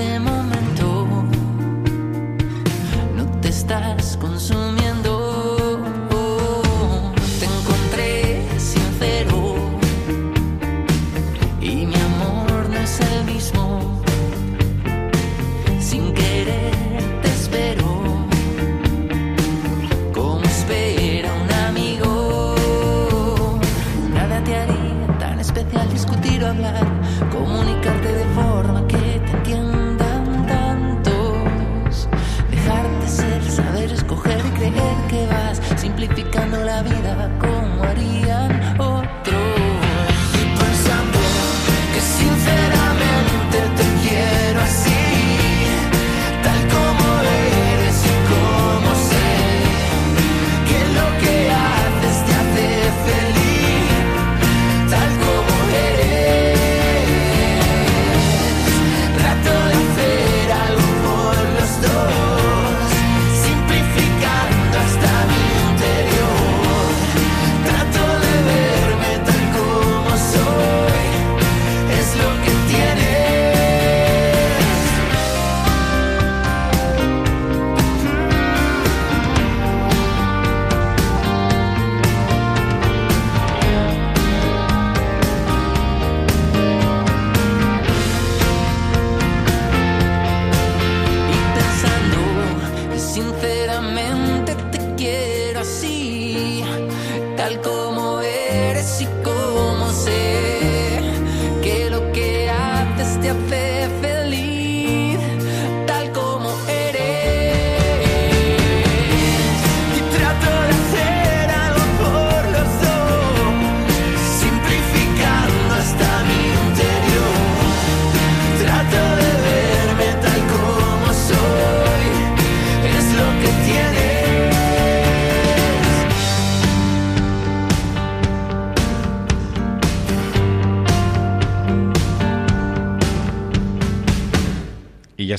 [0.00, 0.39] Desde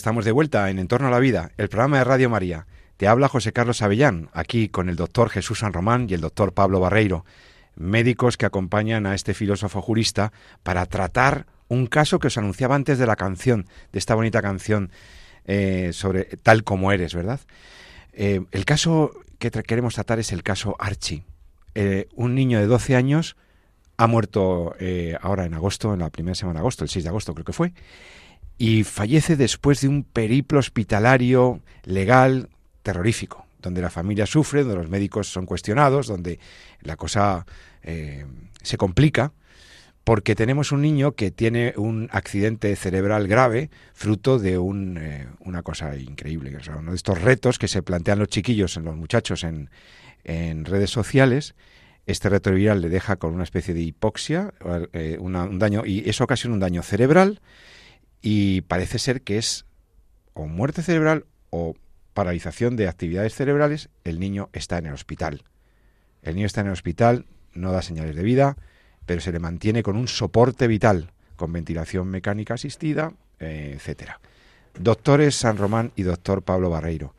[0.02, 2.66] estamos de vuelta en Entorno a la Vida, el programa de Radio María.
[2.98, 6.54] Te habla José Carlos Avellán, aquí con el doctor Jesús San Román y el doctor
[6.54, 7.24] Pablo Barreiro,
[7.76, 10.34] médicos que acompañan a este filósofo jurista
[10.64, 14.90] para tratar un caso que os anunciaba antes de la canción, de esta bonita canción
[15.46, 17.40] eh, sobre tal como eres, ¿verdad?
[18.14, 21.26] Eh, el caso que queremos tratar es el caso Archie.
[21.76, 23.36] Eh, un niño de 12 años
[23.98, 24.74] ha muerto
[25.22, 27.54] ahora en agosto, en la primera semana de agosto, el 6 de agosto creo que
[27.54, 27.74] fue,
[28.62, 32.50] y fallece después de un periplo hospitalario legal
[32.84, 36.40] terrorífico, donde la familia sufre, donde los médicos son cuestionados, donde
[36.82, 37.46] la cosa
[37.82, 38.26] eh,
[38.62, 39.32] se complica,
[40.04, 45.64] porque tenemos un niño que tiene un accidente cerebral grave, fruto de un, eh, una
[45.64, 49.44] cosa increíble, o sea, uno de estos retos que se plantean los chiquillos, los muchachos
[49.44, 49.70] en,
[50.24, 51.56] en redes sociales.
[52.08, 54.54] Este retroviral le deja con una especie de hipoxia,
[54.94, 57.40] eh, una- un daño, y eso ocasiona un daño cerebral,
[58.22, 59.66] y parece ser que es
[60.34, 61.76] o muerte cerebral o
[62.14, 65.44] paralización de actividades cerebrales, el niño está en el hospital.
[66.22, 68.58] El niño está en el hospital, no da señales de vida,
[69.06, 74.20] pero se le mantiene con un soporte vital, con ventilación mecánica asistida, eh, etcétera.
[74.80, 77.16] Doctores San Román y doctor Pablo Barreiro.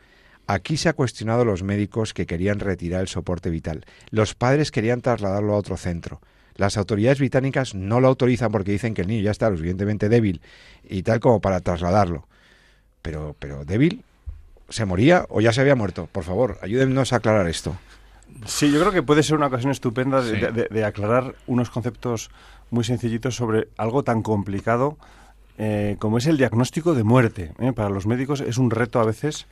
[0.47, 3.85] Aquí se ha cuestionado los médicos que querían retirar el soporte vital.
[4.11, 6.21] Los padres querían trasladarlo a otro centro.
[6.57, 10.09] Las autoridades británicas no lo autorizan porque dicen que el niño ya está lo suficientemente
[10.09, 10.41] débil
[10.88, 12.27] y tal como para trasladarlo.
[13.03, 14.03] Pero, pero débil,
[14.69, 16.09] ¿se moría o ya se había muerto?
[16.13, 17.77] Por favor, ayúdennos a aclarar esto.
[18.46, 20.40] Sí, yo creo que puede ser una ocasión estupenda de, Sí.
[20.40, 22.31] de- de- de aclarar unos conceptos
[22.71, 24.96] muy sencillitos sobre algo tan complicado
[25.59, 27.53] eh, como es el diagnóstico de muerte.
[27.59, 27.73] ¿eh?
[27.75, 29.46] Para los médicos es un reto a veces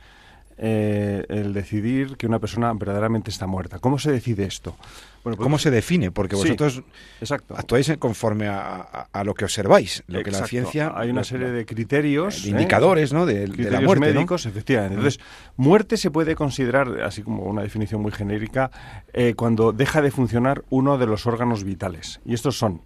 [0.57, 3.79] eh, el decidir que una persona verdaderamente está muerta.
[3.79, 4.75] ¿Cómo se decide esto?
[5.23, 6.09] Bueno, pues- ¿Cómo se define?
[6.11, 6.81] Porque Sí, vosotros
[7.19, 7.53] Exacto.
[7.55, 10.93] actuáis conforme a, a- a lo que observáis, lo que la ciencia...
[10.95, 12.41] Hay una serie de criterios.
[12.43, 12.51] de ¿eh?
[12.51, 13.25] indicadores, ¿no?
[13.27, 14.13] De, de la criterios muerte, ¿no?
[14.15, 14.95] médicos, efectivamente.
[14.95, 15.19] Entonces,
[15.57, 18.71] muerte se puede considerar, así como una definición muy genérica,
[19.13, 22.19] eh, cuando deja de funcionar uno de los órganos vitales.
[22.25, 22.81] Y estos son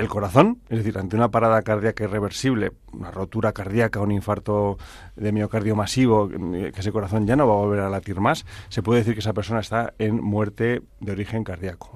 [0.00, 4.78] el corazón, es decir, ante una parada cardíaca irreversible, una rotura cardíaca, un infarto
[5.16, 8.44] de miocardio masivo, eh, que ese corazón ya no va a volver a latir más,
[8.68, 11.90] se puede decir que esa persona está en muerte de origen cardíaco.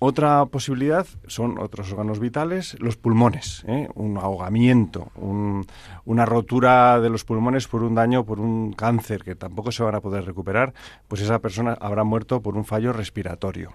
[0.00, 3.88] Otra posibilidad son otros órganos vitales, los pulmones, ¿eh?
[3.96, 5.66] un ahogamiento, un-
[6.04, 9.96] una rotura de los pulmones por un daño, por un cáncer que tampoco se van
[9.96, 10.72] a poder recuperar,
[11.08, 13.72] pues esa persona habrá muerto por un fallo respiratorio.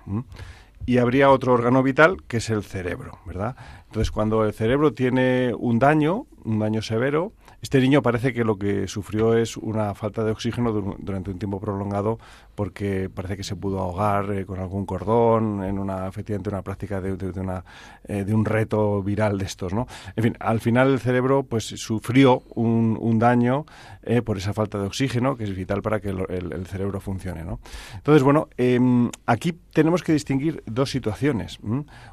[0.86, 3.56] Y habría otro órgano vital que es el cerebro, ¿verdad?
[3.86, 7.34] Entonces, cuando el cerebro tiene un daño, un daño severo,
[7.64, 11.62] este niño parece que lo que sufrió es una falta de oxígeno durante un tiempo
[11.62, 12.20] prolongado
[12.56, 17.00] porque parece que se pudo ahogar eh, con algún cordón en una efectivamente una práctica
[17.00, 17.64] de, una,
[18.04, 19.88] eh, de un reto viral de estos, ¿no?
[20.18, 23.66] En fin, al final el cerebro pues sufrió un, daño
[24.02, 27.62] eh, por esa falta de oxígeno que es vital para que el, cerebro funcione, ¿no?
[27.96, 31.60] Entonces, bueno, em, aquí tenemos que distinguir dos situaciones.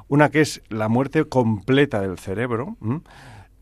[0.07, 2.77] Una que es la muerte completa del cerebro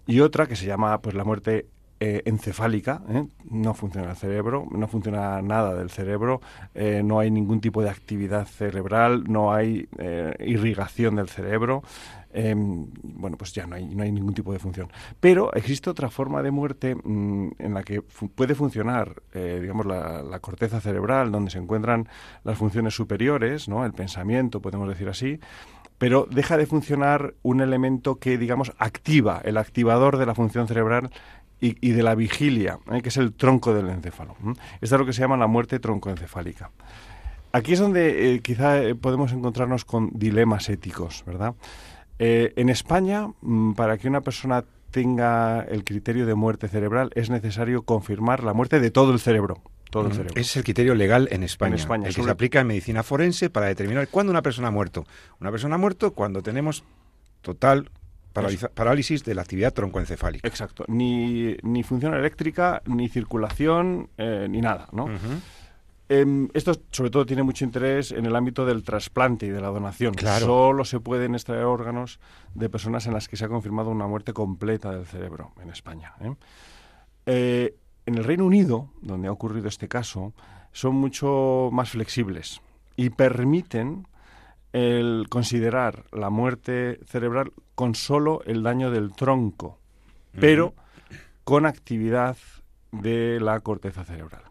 [0.05, 1.65] y otra que se llama pues la muerte
[2.01, 3.25] eh, encefálica, ¿eh?
[3.49, 6.39] no funciona el cerebro, no funciona nada del cerebro,
[6.73, 9.89] eh, no hay ningún tipo de actividad cerebral, no hay
[10.39, 11.83] irrigación del cerebro,
[12.31, 14.89] em, bueno, pues ya no hay, no hay ningún tipo de función.
[15.19, 20.39] Pero existe otra forma de muerte mm, en la que puede funcionar, digamos, la, la,
[20.39, 22.07] corteza cerebral, donde se encuentran
[22.45, 23.83] las funciones superiores, ¿no?
[23.85, 25.39] el pensamiento, podemos decir así,
[25.99, 31.11] pero deja de funcionar un elemento que, digamos, activa, el activador de la función cerebral
[31.61, 33.01] y, de la vigilia, ¿eh?
[33.01, 34.35] que es el tronco del encéfalo.
[34.81, 36.71] Esta es lo que se llama la muerte troncoencefálica.
[37.51, 41.55] Aquí es donde eh, quizá eh, podemos encontrarnos con dilemas éticos, ¿verdad?
[42.21, 47.83] en España, mm, para que una persona tenga el criterio de muerte cerebral, es necesario
[47.83, 49.61] confirmar la muerte de todo el cerebro.
[49.89, 50.33] Todo el cerebro.
[50.35, 51.75] Es el criterio legal en España.
[51.75, 54.71] En España el que se aplica en medicina forense para determinar cuándo una persona ha
[54.71, 55.05] muerto.
[55.39, 56.83] Una persona ha muerto cuando tenemos
[57.41, 57.89] total
[58.31, 60.47] parálisis de la actividad troncoencefálica.
[60.47, 60.85] Exacto.
[60.87, 65.07] Ni, ni función eléctrica, ni circulación, eh, ni nada, ¿no?
[66.11, 69.67] Em, esto sobre todo tiene mucho interés en el ámbito del trasplante y de la
[69.67, 70.15] donación.
[70.15, 70.47] Claro.
[70.47, 72.19] Solo se pueden extraer órganos
[72.55, 76.15] de personas en las que se ha confirmado una muerte completa del cerebro en España.
[76.21, 76.33] ¿eh?
[77.27, 77.75] Eh,
[78.07, 80.33] en el Reino Unido, donde ha ocurrido este caso,
[80.71, 82.59] son mucho más flexibles
[82.95, 84.07] y permiten
[84.73, 89.79] el considerar la muerte cerebral con solo el daño del tronco,
[90.39, 90.73] pero
[91.43, 92.37] con actividad
[92.91, 94.43] de la corteza cerebral.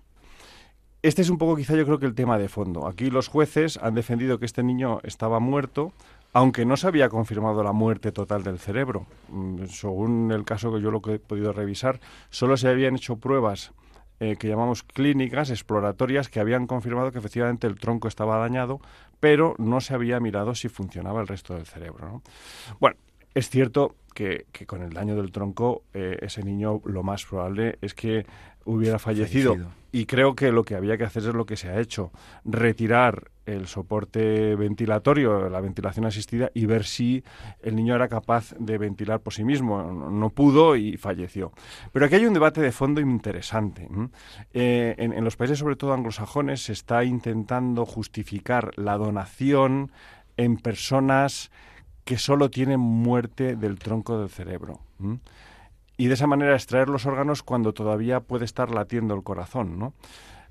[1.02, 2.88] Este es un poco quizá yo creo que el tema de fondo.
[2.88, 5.92] Aquí los jueces han defendido que este niño estaba muerto,
[6.32, 9.06] aunque no se había confirmado la muerte total del cerebro.
[9.28, 12.00] Mm, según el caso que yo lo que he podido revisar,
[12.30, 13.72] solo se habían hecho pruebas
[14.20, 18.80] eh, que llamamos clínicas exploratorias que habían confirmado que efectivamente el tronco estaba dañado,
[19.20, 22.22] pero no se había mirado si funcionaba el resto del cerebro.
[22.80, 22.96] Bueno,
[23.34, 27.94] es cierto que, con el daño del tronco eh, ese niño lo más probable es
[27.94, 28.26] que
[28.64, 29.56] hubiera fallecido.
[29.92, 32.10] Y creo que lo que había que hacer es lo que se ha hecho,
[32.44, 37.24] retirar el soporte ventilatorio, la ventilación asistida, y ver si
[37.62, 39.82] el niño era capaz de ventilar por sí mismo.
[39.82, 41.52] No pudo y falleció.
[41.92, 43.88] Pero aquí hay un debate de fondo interesante.
[44.52, 49.90] Eh, en, los países, sobre todo anglosajones, se está intentando justificar la donación
[50.36, 51.50] en personas
[52.04, 54.80] que solo tienen muerte del tronco del cerebro
[55.98, 59.92] y de esa manera extraer los órganos cuando todavía puede estar latiendo el corazón, ¿no?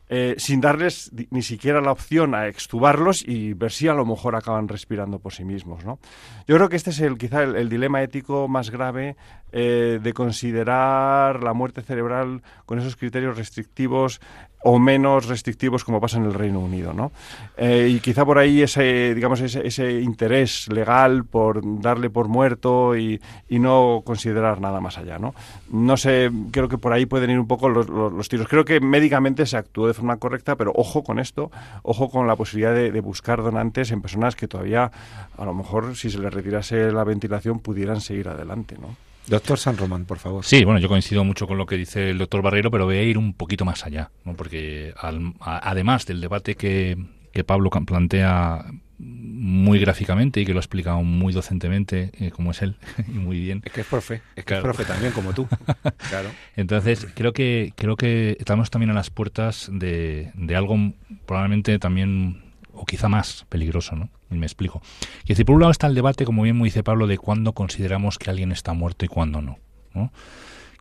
[0.09, 4.37] Eh, sin darles ni siquiera la opción a extubarlos y ver si a lo mejor
[4.37, 5.83] acaban respirando por sí mismos.
[5.83, 5.99] ¿no?
[6.47, 9.17] Yo creo que este es el, quizá el, dilema ético más grave
[9.51, 14.19] eh, de considerar la muerte cerebral con esos criterios restrictivos
[14.63, 17.11] o menos restrictivos como pasa en el Reino Unido, ¿no?
[17.55, 23.21] Eh, y quizá por ahí ese, digamos, ese, interés legal por darle por muerto y,
[23.49, 25.33] no considerar nada más allá, ¿no?
[25.71, 28.47] No sé, creo que por ahí pueden ir un poco los, tiros.
[28.47, 31.49] Creo que médicamente se actuó de forma correcta, pero ojo con esto,
[31.83, 34.91] ojo con la posibilidad de, de buscar donantes en personas que todavía,
[35.37, 39.06] a lo mejor, si se les retirase la ventilación, pudieran seguir adelante, ¿no?
[39.27, 40.45] Doctor San Román, por favor.
[40.45, 43.03] Sí, bueno, yo coincido mucho con lo que dice el doctor Barreiro, pero voy a
[43.03, 44.35] ir un poquito más allá, ¿no?
[44.35, 44.93] porque
[45.41, 46.97] además del debate que,
[47.33, 48.65] que Pablo plantea
[48.99, 53.39] muy gráficamente y que lo ha explicado muy docentemente, eh, como es él, y muy
[53.39, 53.61] bien.
[53.65, 55.47] Es que es profe, es que es profe también, como tú.
[56.09, 56.29] claro.
[56.55, 60.93] Entonces, creo que, creo que estamos también a las puertas de, de algo
[61.25, 62.46] probablemente también
[62.77, 64.09] o quizá más peligroso, ¿no?
[64.29, 64.81] Y me explico.
[65.25, 67.53] Y decir, por un lado está el debate, como bien me dice Pablo, de cuándo
[67.53, 69.59] consideramos que alguien está muerto y cuándo no.
[69.93, 70.11] ¿no?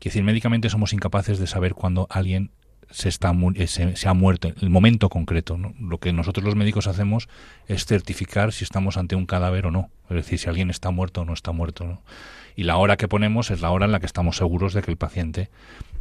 [0.06, 2.52] Decir, médicamente somos incapaces de saber cuándo alguien
[2.92, 5.58] se, está, eh, se, ha muerto, el momento concreto.
[5.58, 5.74] ¿no?
[5.80, 7.28] Lo que nosotros los médicos hacemos
[7.66, 9.90] es certificar si estamos ante un cadáver o no.
[10.08, 11.84] Es decir, si alguien está muerto o no está muerto.
[11.84, 12.02] ¿no?
[12.54, 14.92] Y la hora que ponemos es la hora en la que estamos seguros de que
[14.92, 15.50] el paciente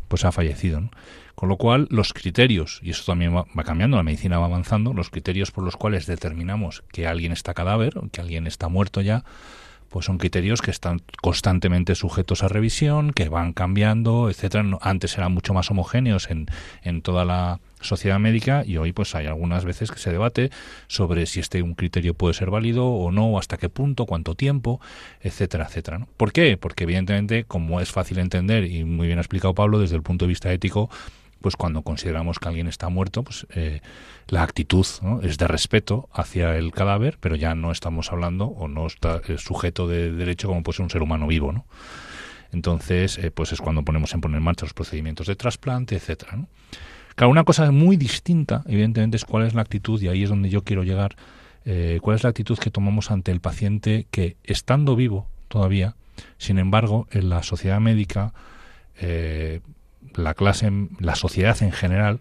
[0.07, 0.81] pues ha fallecido.
[0.81, 0.89] ¿no?
[1.35, 5.09] Con lo cual, los criterios, y eso también va, cambiando, la medicina va avanzando, los
[5.09, 9.25] criterios por los cuales determinamos que alguien está cadáver, que alguien está muerto ya,
[9.89, 14.65] pues son criterios que están constantemente sujetos a revisión, que van cambiando, etcétera.
[14.81, 16.47] Antes eran mucho más homogéneos en,
[16.83, 20.49] en toda la sociedad médica y hoy pues hay algunas veces que se debate
[20.87, 24.81] sobre si este un criterio puede ser válido o no, hasta qué punto, cuánto tiempo,
[25.21, 25.99] etcétera, etcétera.
[25.99, 26.07] ¿no?
[26.17, 26.57] ¿Por qué?
[26.57, 30.29] Porque evidentemente, como es fácil entender y muy bien explicado Pablo desde el punto de
[30.29, 30.89] vista ético,
[31.41, 33.81] pues cuando consideramos que alguien está muerto, pues eh,
[34.27, 34.85] la actitud
[35.21, 39.37] es de respeto hacia el cadáver, pero ya no estamos hablando o no está eh,
[39.37, 41.65] sujeto de derecho como puede ser un ser humano vivo, ¿no?
[42.51, 46.37] Entonces, eh, pues es cuando ponemos en poner en marcha los procedimientos de trasplante, etcétera.
[46.37, 46.47] ¿no?
[47.15, 50.49] Claro, una cosa muy distinta, evidentemente, es cuál es la actitud, y ahí es donde
[50.49, 51.15] yo quiero llegar,
[52.01, 55.95] cuál es la actitud que tomamos ante el paciente que, estando vivo todavía,
[56.37, 58.33] sin embargo, en la sociedad médica,
[60.13, 62.19] la clase, la sociedad en general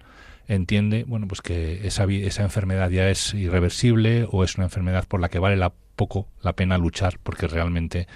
[0.48, 5.20] entiende, bueno, pues que esa, esa enfermedad ya es irreversible o es una enfermedad por
[5.20, 8.06] la que vale la, poco la pena luchar porque realmente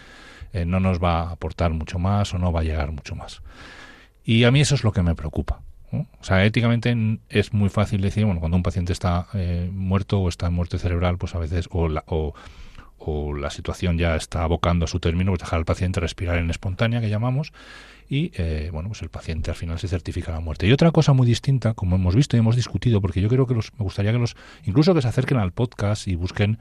[0.53, 3.43] eh, no nos va a aportar mucho más o no va a llegar mucho más.
[4.24, 5.62] Y a mí eso es lo que me preocupa.
[5.93, 6.95] O sea, éticamente
[7.30, 10.78] es muy fácil decir, bueno, cuando un paciente está eh, muerto o está en muerte
[10.78, 12.34] cerebral, pues a veces, o la, o,
[13.34, 17.01] la situación ya está abocando a su término, pues dejar al paciente respirar en espontánea,
[17.01, 17.53] que llamamos,
[18.07, 20.66] y eh, bueno, pues el paciente al final se certifica la muerte.
[20.66, 23.55] Y otra cosa muy distinta, como hemos visto y hemos discutido, porque yo creo que
[23.55, 26.59] los, me gustaría que los, incluso que se acerquen al podcast y busquen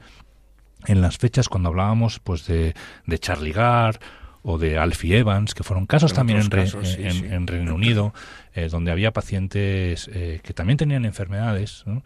[0.86, 2.74] en las fechas cuando hablábamos pues de,
[3.06, 3.98] de Charlie Gard
[4.42, 8.14] o de Alfie Evans, que fueron casos también en, en, Reino Unido,
[8.54, 12.02] eh, donde había pacientes eh, que también tenían enfermedades, ¿no?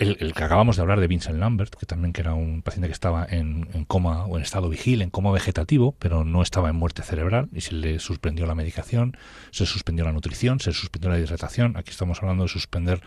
[0.00, 2.92] el, que acabamos de hablar de Vincent Lambert, que también que era un paciente que
[2.92, 7.02] estaba en, coma o en estado vigil, en coma vegetativo, pero no estaba en muerte
[7.02, 9.16] cerebral y se le suspendió la medicación,
[9.50, 11.76] se suspendió la nutrición, se suspendió la hidratación.
[11.76, 13.02] Aquí estamos hablando de suspender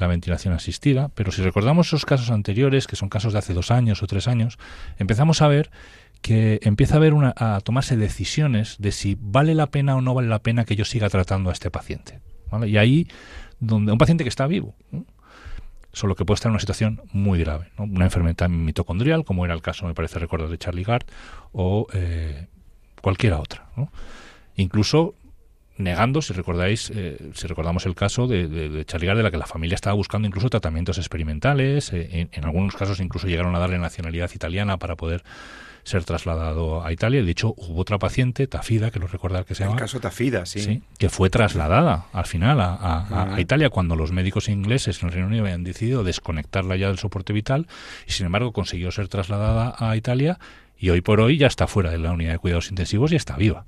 [0.00, 3.70] la ventilación asistida, pero si recordamos esos casos anteriores, que son casos de hace dos
[3.70, 4.58] años o tres años,
[4.98, 5.70] empezamos a ver
[6.24, 10.14] que empieza a haber una, a tomarse decisiones de si vale la pena o no
[10.14, 12.20] vale la pena que yo siga tratando a este paciente.
[12.66, 13.08] Y ahí,
[13.60, 14.74] donde un paciente que está vivo,
[15.92, 19.60] solo que puede estar en una situación muy grave, una enfermedad mitocondrial, como era el
[19.60, 21.04] caso, me parece recordar, de Charlie Gard,
[21.52, 22.46] o eh,
[23.02, 23.66] cualquiera otra.
[24.56, 25.16] Incluso
[25.76, 29.36] negando, si recordáis, eh, si recordamos el caso de, de, Charlie Gard, de la que
[29.36, 33.78] la familia estaba buscando incluso tratamientos experimentales, eh, en, algunos casos incluso llegaron a darle
[33.78, 35.22] nacionalidad italiana para poder
[35.84, 37.22] ser trasladado a Italia.
[37.22, 39.74] De hecho, hubo otra paciente, Tafida, que lo recordar que se llama.
[39.76, 40.82] El caso Tafida, sí.
[40.98, 45.44] que fue trasladada al final a, Italia cuando los médicos ingleses en el Reino Unido
[45.44, 47.66] habían decidido desconectarla ya del soporte vital
[48.06, 50.38] y sin embargo consiguió ser trasladada a Italia
[50.78, 53.36] y hoy por hoy ya está fuera de la unidad de cuidados intensivos y está
[53.36, 53.66] viva.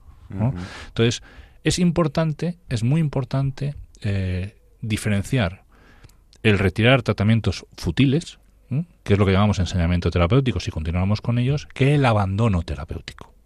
[0.89, 1.23] Entonces,
[1.62, 5.64] es importante, es muy importante eh, diferenciar
[6.43, 8.39] el retirar tratamientos futiles,
[9.03, 13.37] que es lo que llamamos enseñamiento terapéutico, si continuamos con ellos, que el abandono terapéutico.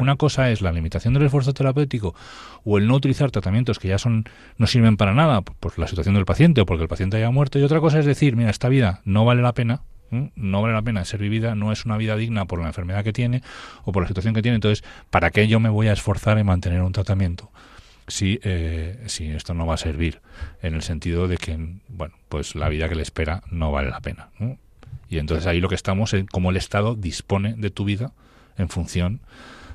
[0.00, 2.14] Una cosa es la limitación del esfuerzo terapéutico
[2.64, 4.24] o el no utilizar tratamientos que ya son
[4.56, 7.58] no sirven para nada por, la situación del paciente o porque el paciente haya muerto.
[7.58, 10.82] Y otra cosa es decir, mira, esta vida no vale la pena, no vale la
[10.82, 13.42] pena ser vivida, no es una vida digna por la enfermedad que tiene
[13.84, 14.56] o por la situación que tiene.
[14.56, 17.50] Entonces, ¿para qué yo me voy a esforzar en mantener un tratamiento?
[18.08, 20.20] Si, eh, si esto no va a servir,
[20.62, 24.00] en el sentido de que, bueno, pues la vida que le espera no vale la
[24.00, 24.28] pena.
[25.08, 28.12] Y entonces ahí lo que estamos es cómo el Estado dispone de tu vida
[28.58, 29.20] en función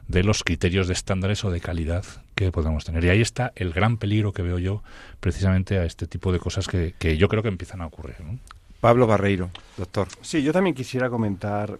[0.07, 2.03] de los criterios de estándares o de calidad
[2.35, 3.03] que podamos tener.
[3.05, 4.83] Y ahí está el gran peligro que veo yo
[5.19, 8.15] precisamente a este tipo de cosas que, que yo creo que empiezan a ocurrir.
[8.81, 10.07] Pablo Barreiro, doctor.
[10.21, 11.77] Sí, yo también quisiera comentar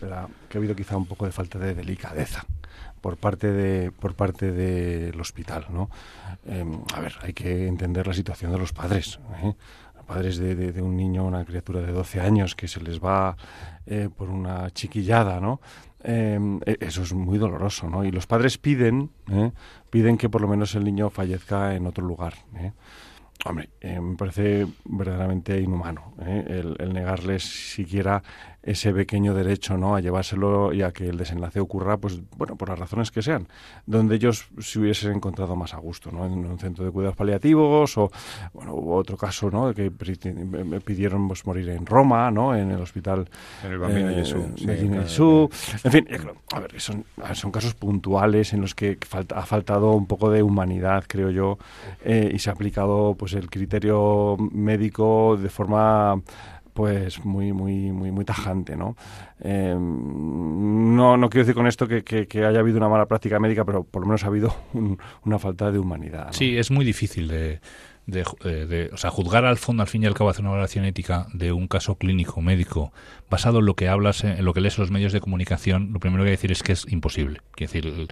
[0.00, 2.44] que ha habido quizá un poco de falta de delicadeza
[3.00, 5.90] por parte de por parte del hospital, ¿no?
[6.46, 9.18] Em, a ver, hay que entender la situación de los padres.
[9.42, 9.54] ¿eh?
[10.08, 13.36] padres de, un niño, una criatura de 12 años que se les va
[13.86, 15.60] eh, por una chiquillada, ¿no?
[16.02, 18.04] Em, e, eso es muy doloroso, ¿no?
[18.04, 19.52] Y los padres piden, ¿eh?
[19.90, 22.34] piden que por lo menos el niño fallezca en otro lugar.
[23.44, 28.20] Hombre, me parece verdaderamente inhumano el, el, negarles siquiera
[28.62, 29.94] ese pequeño derecho ¿no?
[29.94, 33.46] a llevárselo y a que el desenlace ocurra, pues bueno, por las razones que sean,
[33.86, 36.26] donde ellos se hubiesen encontrado más a gusto, ¿no?
[36.26, 38.10] En un centro de cuidados paliativos o,
[38.52, 39.72] bueno, hubo otro caso, ¿no?
[39.72, 42.54] Que pidieron pues, morir en Roma, ¿no?
[42.54, 43.28] En el hospital
[43.64, 45.54] en el Bambino eh, Jesús.
[45.84, 46.08] En fin,
[46.52, 47.04] a ver, son,
[47.34, 51.58] son casos puntuales en los que falta, ha faltado un poco de humanidad, creo yo,
[52.04, 56.20] eh, y se ha aplicado pues el criterio médico de forma
[56.78, 58.94] pues muy muy muy muy tajante no
[59.40, 63.64] em, no, no quiero decir con esto que, que, haya habido una mala práctica médica
[63.64, 64.54] pero por lo menos ha habido
[65.24, 67.58] una falta de humanidad sí es muy difícil de,
[68.10, 70.84] eh, de, o sea, juzgar al fondo, al fin y al cabo, hacer una valoración
[70.84, 72.92] ética de un caso clínico, médico,
[73.30, 76.00] basado en lo que hablas, en lo que lees en los medios de comunicación, lo
[76.00, 77.40] primero que hay que decir es que es imposible.
[77.52, 78.08] Quiero decir,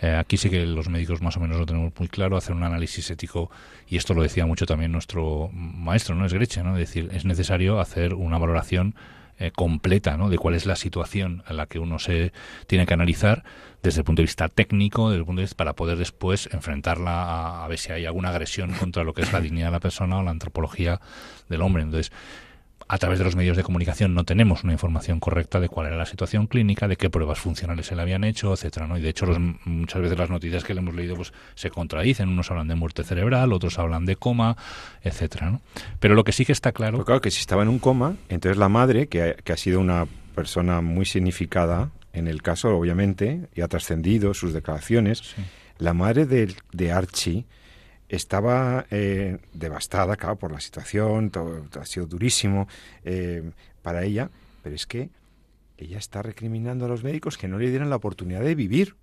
[0.00, 2.62] eh, aquí sí que los médicos más o menos lo tenemos muy claro, hacer un
[2.62, 3.50] análisis ético,
[3.88, 6.24] y esto lo decía mucho también nuestro maestro, ¿no?
[6.24, 6.72] Es Greche, ¿no?
[6.76, 8.94] Es decir, es necesario hacer una valoración
[9.42, 10.30] eh, completa ¿no?
[10.30, 12.32] de cuál es la situación a la que uno se
[12.68, 13.42] tiene que analizar
[13.82, 17.64] desde el punto de vista técnico, desde el punto de vista para poder después enfrentarla
[17.64, 20.18] a, ver si hay alguna agresión contra lo que es la dignidad de la persona
[20.18, 21.00] o la antropología
[21.48, 21.82] del hombre.
[21.82, 22.12] Entonces,
[22.92, 25.96] a través de los medios de comunicación no tenemos una información correcta de cuál era
[25.96, 28.98] la situación clínica, de qué pruebas funcionales se le habían hecho, etcétera, ¿no?
[28.98, 29.24] Y de hecho
[29.64, 33.02] muchas veces las noticias que le hemos leído pues se contradicen, unos hablan de muerte
[33.02, 34.58] cerebral, otros hablan de coma,
[35.02, 35.62] etcétera, ¿no?
[36.00, 38.16] Pero lo que sí que está claro, Pero claro que si estaba en un coma,
[38.28, 42.76] entonces la madre que ha, que ha sido una persona muy significada en el caso,
[42.76, 45.34] obviamente, y ha trascendido sus declaraciones,
[45.78, 47.46] la madre de, de Archie
[48.12, 52.68] estaba eh, devastada, claro, por la situación, todo, ha sido durísimo
[53.04, 53.50] eh,
[53.80, 54.30] para ella,
[54.62, 55.10] pero es que
[55.78, 58.96] ella está recriminando a los médicos que no le dieran la oportunidad de vivir.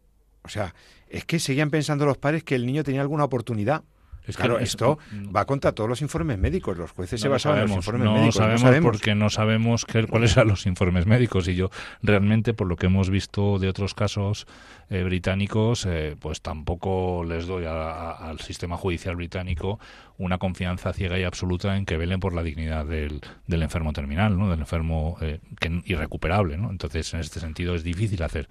[0.43, 0.75] O sea,
[1.09, 3.83] es que seguían pensando los padres que el niño tenía alguna oportunidad.
[4.29, 4.99] Es claro, esto
[5.35, 6.77] va contra todos los informes médicos.
[6.77, 8.35] Los jueces se basaban en los informes no médicos.
[8.35, 11.47] Sabemos no sabemos porque no sabemos qué, cuáles eran los informes médicos.
[11.47, 11.69] Y yo
[12.01, 14.45] realmente, por lo que hemos visto de otros casos
[14.89, 19.79] eh, británicos, eh, pues tampoco les doy a, a, al sistema judicial británico
[20.19, 24.37] una confianza ciega y absoluta en que velen por la dignidad del, del enfermo terminal,
[24.37, 24.49] ¿no?
[24.49, 26.57] del enfermo eh, que, irrecuperable.
[26.57, 26.69] ¿no?
[26.69, 28.49] Entonces, en este sentido, es difícil hacer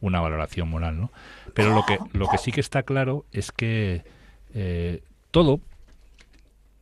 [0.00, 1.00] una valoración moral.
[1.00, 1.12] ¿no?
[1.54, 4.04] Pero lo que, lo que sí que está claro es que
[4.54, 5.02] eh,
[5.34, 5.60] todo,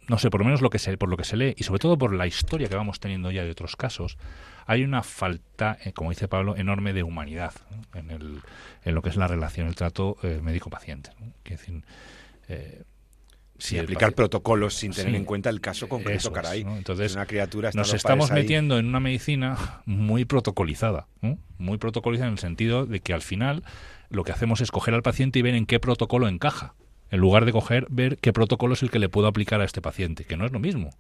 [0.09, 1.79] no sé, por lo menos lo que se, por lo que se lee y sobre
[1.79, 4.19] todo por la historia que vamos teniendo ya de otros casos,
[4.67, 7.99] hay una falta, eh, como dice Pablo, enorme de humanidad ¿no?
[7.99, 8.41] en, el,
[8.85, 11.13] en, lo que es la relación, el trato eh, médico-paciente.
[11.19, 11.33] ¿no?
[11.45, 11.83] Decir,
[12.49, 12.83] eh,
[13.81, 16.63] aplicar protocolos sin tener sí, en cuenta el caso concreto, es, caray.
[16.63, 16.77] ¿no?
[16.77, 18.81] Entonces, una criatura nos estamos metiendo ahí.
[18.81, 21.39] en una medicina muy protocolizada, ¿no?
[21.57, 23.65] muy protocolizada en el sentido de que al final
[24.11, 26.75] lo que hacemos es coger al paciente y ver en qué protocolo encaja
[27.13, 29.83] en lugar de coger, ver qué protocolo es el que le puedo aplicar a este
[29.83, 30.91] paciente, que no es lo mismo.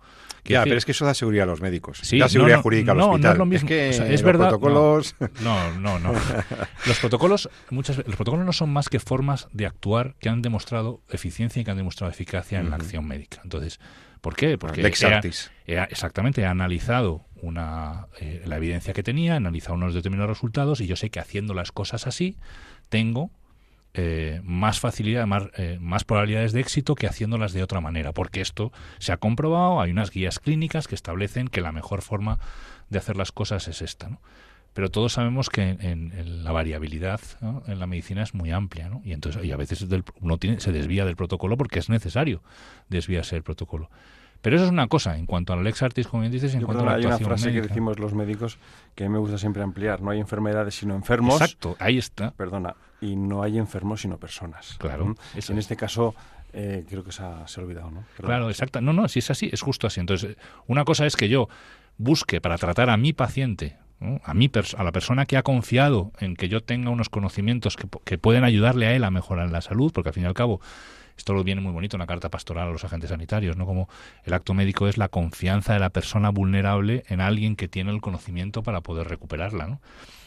[0.44, 2.00] Ya, decir, pero es que eso da seguridad a los médicos.
[2.02, 3.22] Sí, da seguridad no, no, jurídica al no, hospital.
[3.22, 3.66] No es lo mismo.
[3.66, 4.50] Es, que o sea, es verdad.
[4.50, 5.16] Protocolos...
[5.40, 6.12] No, no, no.
[6.86, 11.00] los protocolos, muchas los protocolos no son más que formas de actuar que han demostrado
[11.08, 12.70] eficiencia y que han demostrado eficacia en uh -huh.
[12.72, 13.40] la acción médica.
[13.42, 13.80] Entonces,
[14.20, 14.58] ¿por qué?
[14.58, 15.50] Porque Lex artis.
[15.66, 20.36] He, he, exactamente he analizado una, eh, la evidencia que tenía, he analizado unos determinados
[20.36, 22.36] resultados y yo sé que haciendo las cosas así
[22.90, 23.30] tengo
[23.94, 28.40] eh, más facilidad, más, eh, más probabilidades de éxito que haciéndolas de otra manera, porque
[28.40, 32.38] esto se ha comprobado, hay unas guías clínicas que establecen que la mejor forma
[32.88, 34.20] de hacer las cosas es esta, ¿no?
[34.74, 37.62] Pero todos sabemos que en, en la variabilidad ¿no?
[37.66, 39.02] en la medicina es muy amplia, ¿no?
[39.04, 42.42] Y entonces y a veces del, uno tiene, se desvía del protocolo porque es necesario
[42.88, 43.90] desviarse del protocolo.
[44.40, 46.60] Pero eso es una cosa, en cuanto a la lex artis, como bien dices, en
[46.60, 47.62] Yo cuanto a la Hay una frase médica.
[47.62, 48.58] que decimos los médicos
[48.94, 50.00] que a mí me gusta siempre ampliar.
[50.00, 51.34] No hay enfermedades sino enfermos.
[51.34, 52.32] Exacto, ahí está.
[52.32, 54.76] Perdona, y no hay enfermos sino personas.
[54.78, 55.14] Claro.
[55.34, 56.14] En este caso,
[56.52, 58.04] eh, creo que se ha, se ha olvidado, ¿no?
[58.16, 58.28] Perdón.
[58.28, 58.80] Claro, exacto.
[58.80, 60.00] No, no, si es así, es justo así.
[60.00, 60.36] Entonces,
[60.66, 61.48] una cosa es que yo
[61.98, 64.20] busque para tratar a mi paciente, ¿no?
[64.24, 67.88] a, mi a la persona que ha confiado en que yo tenga unos conocimientos que,
[68.04, 70.60] que pueden ayudarle a él a mejorar la salud, porque al fin y al cabo
[71.16, 73.66] esto lo viene muy bonito en la carta pastoral a los agentes sanitarios, ¿no?
[73.66, 73.88] Como
[74.24, 78.00] el acto médico es la confianza de la persona vulnerable en alguien que tiene el
[78.00, 79.80] conocimiento para poder recuperarla, ¿no?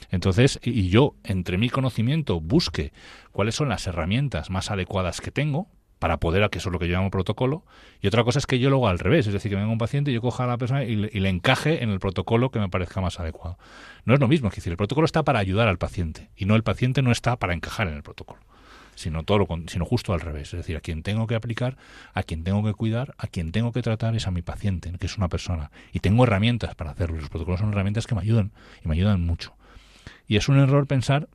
[0.10, 2.94] Entonces, y yo, entre mi conocimiento, busque
[3.32, 5.68] cuáles son las herramientas más adecuadas que tengo
[6.00, 7.64] para poder, que eso es lo que yo llamo protocolo,
[8.02, 9.78] y otra cosa es que yo lo haga al revés, es decir, que venga un
[9.78, 12.52] paciente y yo coja a la persona y le, y le encaje en el protocolo
[12.52, 13.58] que me parezca más adecuado.
[14.04, 16.56] No es lo mismo, es decir, el protocolo está para ayudar al paciente, y no
[16.56, 18.42] el paciente no está para encajar en el protocolo
[18.96, 21.78] sino todo lo sino justo al revés, es decir, a quien tengo que aplicar,
[22.14, 25.06] a quien tengo que cuidar, a quien tengo que tratar es a mi paciente, que
[25.06, 27.18] es una persona y tengo herramientas para hacerlo.
[27.18, 28.52] Los protocolos son herramientas que me ayudan
[28.84, 29.54] y me ayudan mucho.
[30.28, 31.30] Y es un error pensar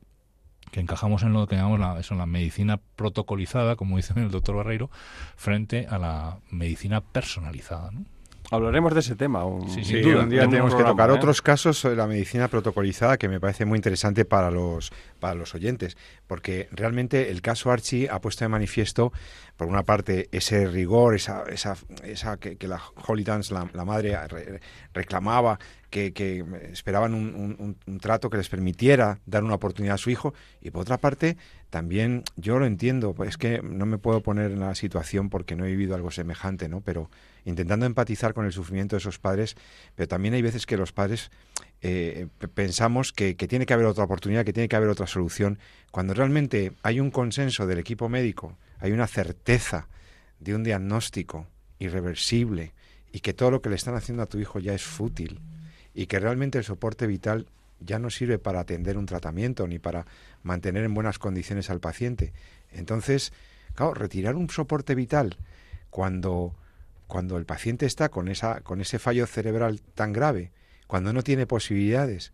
[0.71, 1.79] que encajamos en lo que llamamos
[2.09, 4.89] la, medicina protocolizada, como dice el doctor Barreiro,
[5.35, 7.91] frente a la medicina personalizada.
[7.91, 8.05] ¿no?
[8.51, 9.45] Hablaremos de ese tema.
[9.45, 11.13] Un, sí, sí, duda, un día tenemos que tocar ¿eh?
[11.13, 14.91] otros casos sobre la medicina protocolizada que me parece muy interesante para los,
[15.21, 15.95] para los oyentes,
[16.27, 19.13] porque realmente el caso Archie ha puesto de manifiesto,
[19.55, 23.85] por una parte, ese rigor, esa, esa, esa que, que la Holy Dance, la, la
[23.85, 24.59] madre, re,
[24.93, 25.57] reclamaba,
[25.89, 26.43] que, que
[26.73, 30.71] esperaban un, un, un, trato que les permitiera dar una oportunidad a su hijo, y
[30.71, 31.37] por otra parte,
[31.69, 35.63] también yo lo entiendo, es que no me puedo poner en la situación porque no
[35.63, 36.81] he vivido algo semejante, ¿no?
[36.81, 37.09] Pero
[37.45, 39.55] intentando empatizar con el sufrimiento de esos padres,
[39.95, 41.31] pero también hay veces que los padres
[41.81, 45.59] eh, pensamos que, que, tiene que haber otra oportunidad, que tiene que haber otra solución,
[45.91, 49.87] cuando realmente hay un consenso del equipo médico, hay una certeza
[50.39, 51.47] de un diagnóstico
[51.79, 52.73] irreversible
[53.11, 55.39] y que todo lo que le están haciendo a tu hijo ya es fútil
[55.93, 57.47] y que realmente el soporte vital
[57.79, 60.05] ya no sirve para atender un tratamiento ni para
[60.43, 62.33] mantener en buenas condiciones al paciente.
[62.71, 63.33] Entonces,
[63.75, 65.37] claro, retirar un soporte vital
[65.89, 66.55] cuando,
[67.11, 70.53] cuando el paciente está con, esa, con ese fallo cerebral tan grave,
[70.87, 72.31] cuando no tiene posibilidades,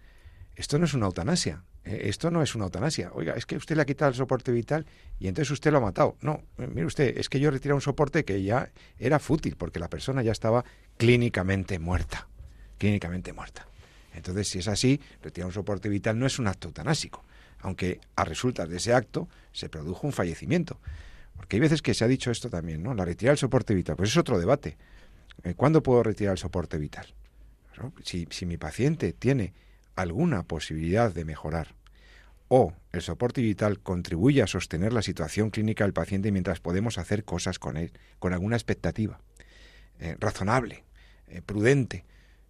[0.56, 1.64] esto no es una eutanasia.
[1.84, 3.10] Eh, esto no es una eutanasia.
[3.14, 4.86] Oiga, es que usted le ha quitado el soporte vital
[5.20, 6.16] y entonces usted lo ha matado.
[6.22, 8.70] No, eh, mire usted, es que yo he retirado un soporte que ya
[9.00, 10.64] era fútil porque la persona ya estaba
[10.98, 12.28] clínicamente muerta.
[12.78, 13.66] Clínicamente muerta.
[14.14, 17.26] Entonces, si es así, retirar un soporte vital no es un acto eutanásico,
[17.62, 20.80] aunque a resultas de ese acto se produjo un fallecimiento.
[21.38, 22.94] Porque hay veces que se ha dicho esto también, ¿no?
[22.94, 24.78] La retirada del soporte vital, pues es otro debate.
[25.44, 27.14] Eh, ¿Cuándo puedo retirar el soporte vital?
[28.04, 29.54] Si, si mi paciente tiene
[29.96, 31.76] alguna posibilidad de mejorar
[32.48, 37.24] o el soporte vital contribuye a sostener la situación clínica del paciente mientras podemos hacer
[37.24, 39.20] cosas con él, con alguna expectativa
[40.00, 40.84] eh, razonable,
[41.28, 42.06] eh, prudente,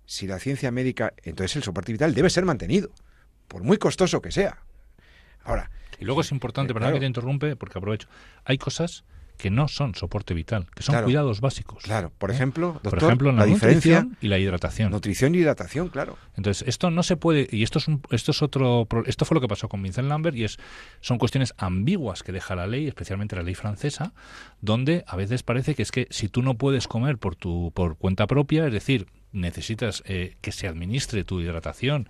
[0.06, 2.92] si la ciencia médica, entonces el soporte vital debe ser mantenido,
[3.48, 4.60] por muy costoso que sea.
[5.44, 5.70] Ahora.
[6.00, 8.08] Y luego es importante, eh, perdón que te interrumpe, porque aprovecho.
[8.45, 9.04] Hay cosas
[9.38, 11.84] que no son soporte vital, que son cuidados básicos.
[11.84, 12.34] Claro, por ¿eh?
[12.34, 14.91] ejemplo, doctor, por ejemplo, la, nutrición y la hidratación.
[14.91, 16.18] Nutrición y hidratación, claro.
[16.36, 19.48] Entonces, esto no se puede y esto es esto es otro esto fue lo que
[19.48, 20.58] pasó con Vincent Lambert y es
[21.02, 24.14] son cuestiones ambiguas que deja la ley, especialmente la ley francesa,
[24.62, 27.98] donde a veces parece que es que si tú no puedes comer por tu por
[27.98, 32.10] cuenta propia, es decir, necesitas eh, que se administre tu hidratación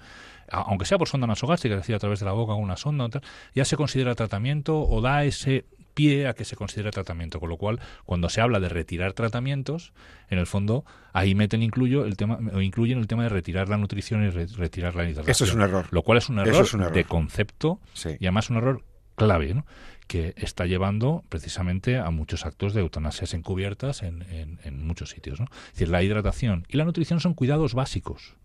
[0.50, 3.08] aunque sea por sonda nasogástrica, es decir, a través de la boca con una sonda,
[3.54, 7.58] ya se considera tratamiento o da ese pie a que se considere tratamiento, con lo
[7.58, 9.94] cual cuando se habla de retirar tratamientos,
[10.30, 13.78] en el fondo ahí meten incluyo el tema o incluyen el tema de retirar la
[13.78, 15.32] nutrición y retirar la hidratación.
[15.32, 15.88] Eso es un error.
[15.90, 17.80] Lo cual es un error, de concepto
[18.20, 18.84] y además un error
[19.16, 19.66] clave, ¿no?
[20.06, 25.40] que está llevando precisamente a muchos actos de eutanasias encubiertas en, en, en muchos sitios.
[25.40, 25.48] ¿no?
[25.66, 28.38] Es decir, la hidratación y la nutrición son cuidados básicos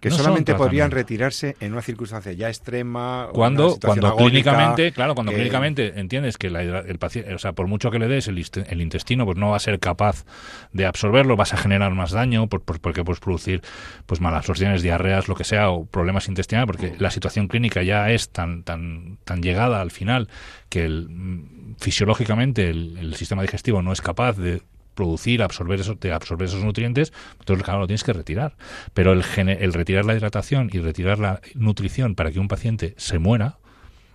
[0.00, 5.98] que solamente podrían retirarse en una circunstancia ya extrema cuando cuando clínicamente claro cuando clínicamente
[6.00, 9.36] entiendes que el paciente o sea por mucho que le des el, el, intestino pues
[9.36, 10.24] no va a ser capaz
[10.72, 13.62] de absorberlo vas a generar más daño por, porque puedes producir
[14.06, 18.10] pues malas absorciones diarreas lo que sea o problemas intestinales porque la situación clínica ya
[18.10, 20.28] es tan tan tan llegada al final
[20.68, 24.62] que el, mm, fisiológicamente el sistema digestivo no es capaz de
[24.98, 28.56] producir, absorber, eso, de absorber esos nutrientes, entonces claro, lo tienes que retirar.
[28.94, 33.20] Pero el, el retirar la hidratación y retirar la nutrición para que un paciente se
[33.20, 33.58] muera,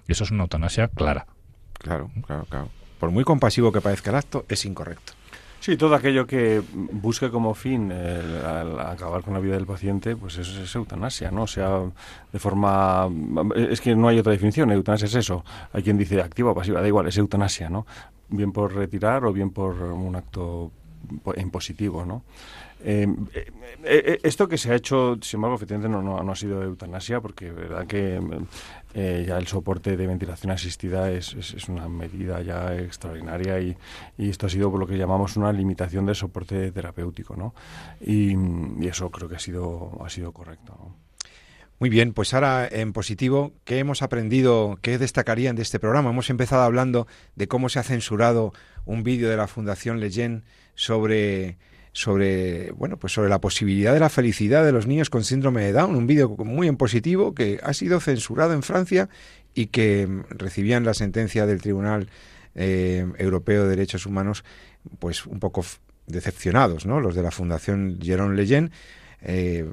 [0.10, 1.26] eso es una eutanasia clara.
[1.80, 2.70] Claro, claro, claro.
[3.00, 5.14] Por muy compasivo que parezca el acto, es incorrecto.
[5.62, 10.62] Sí, todo aquello que busque como fin acabar con la vida del paciente, pues eso
[10.62, 11.44] es eutanasia, ¿no?
[11.44, 11.80] O sea,
[12.34, 13.08] de forma...
[13.56, 15.46] Es que no hay otra definición, eutanasia es eso.
[15.72, 17.86] Hay quien dice activa o pasiva, da igual, es eutanasia, ¿no?
[18.36, 20.72] Bien por retirar o bien por un acto
[21.38, 22.24] impositivo, ¿no?
[22.86, 23.46] Eh, eh,
[23.86, 27.88] eh, esto que se ha hecho, sin embargo, efectivamente no, ha sido eutanasia, porque verdad
[27.88, 28.20] que
[28.94, 33.76] ya el soporte de ventilación asistida es, es, una medida ya extraordinaria y,
[34.18, 37.54] esto ha sido por lo que llamamos una limitación del soporte terapéutico, ¿no?
[38.02, 40.78] Y, y eso creo que ha sido, ha sido correcto.
[41.80, 44.78] Muy bien, pues ahora en positivo, ¿qué hemos aprendido?
[44.82, 46.12] ¿Qué destacarían de este programa?
[46.12, 48.54] Hemos empezado hablando de cómo se ha censurado
[48.86, 50.44] un vídeo de la Fundación Leyen
[50.76, 51.58] sobre
[51.96, 55.74] sobre bueno pues sobre la posibilidad de la felicidad de los niños con síndrome de
[55.74, 59.10] Down un vídeo muy en positivo que ha sido censurado en Francia
[59.54, 62.10] y que recibían la sentencia del Tribunal
[62.56, 64.44] eh, Europeo de Derechos Humanos
[64.98, 65.64] pues un poco
[66.08, 68.72] decepcionados no los de la Fundación Jérôme Leyen
[69.22, 69.72] eh,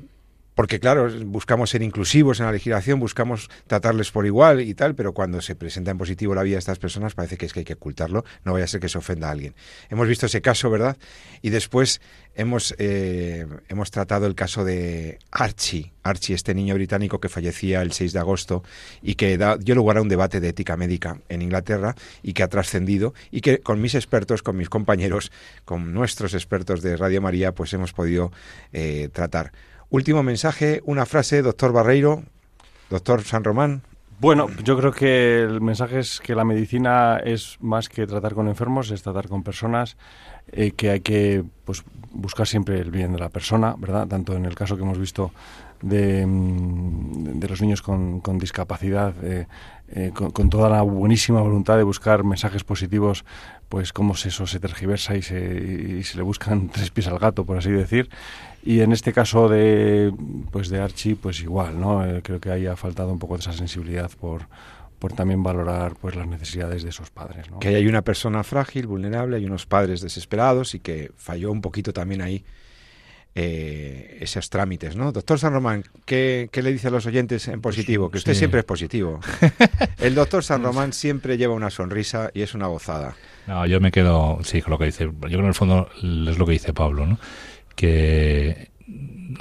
[0.60, 5.14] porque claro, buscamos ser inclusivos en la legislación, buscamos tratarles por igual y tal, pero
[5.14, 7.64] cuando se presenta en positivo la vida de estas personas parece que es que hay
[7.64, 9.54] que ocultarlo, no vaya a ser que se ofenda a alguien.
[9.88, 10.98] Hemos visto ese caso, ¿verdad?
[11.40, 12.02] Y después
[12.34, 17.92] hemos, eh, hemos tratado el caso de Archie, Archie, este niño británico que fallecía el
[17.92, 18.62] 6 de agosto
[19.00, 22.42] y que da, dio lugar a un debate de ética médica en Inglaterra y que
[22.42, 25.32] ha trascendido y que con mis expertos, con mis compañeros,
[25.64, 28.30] con nuestros expertos de Radio María, pues hemos podido
[28.74, 29.52] eh, tratar.
[29.90, 32.22] Último mensaje, una frase, doctor Barreiro,
[32.90, 33.82] doctor San Román.
[34.20, 38.46] Bueno, yo creo que el mensaje es que la medicina es más que tratar con
[38.46, 39.96] enfermos, es tratar con personas,
[40.52, 41.82] eh, que hay que pues,
[42.12, 44.06] buscar siempre el bien de la persona, ¿verdad?
[44.06, 45.32] Tanto en el caso que hemos visto
[45.82, 49.46] de, mm, los niños con, discapacidad, eh,
[49.88, 53.24] eh, con, toda la buenísima voluntad de buscar mensajes positivos,
[53.68, 57.44] pues cómo eso se tergiversa y se, y se le buscan tres pies al gato,
[57.44, 58.08] por así decir.
[58.62, 60.12] Y en este caso de,
[60.50, 62.04] pues de Archie, pues igual, ¿no?
[62.04, 64.42] Eh, creo que ahí ha faltado un poco de esa sensibilidad por,
[64.98, 67.46] por también valorar pues las necesidades de esos padres.
[67.58, 71.92] Que hay una persona frágil, vulnerable, hay unos padres desesperados y que falló un poquito
[71.92, 72.44] también ahí
[73.36, 75.12] eh, esos trámites, ¿no?
[75.12, 78.10] Doctor San Román, ¿qué, le dice a los oyentes en positivo?
[78.10, 79.20] Que usted siempre es positivo.
[79.98, 83.14] El doctor San Román siempre lleva una sonrisa y es una gozada.
[83.46, 85.88] No, yo me quedo, sí, con lo que dice, yo creo que en el fondo
[86.02, 87.18] es lo que dice Pablo, ¿no?
[87.80, 88.70] Que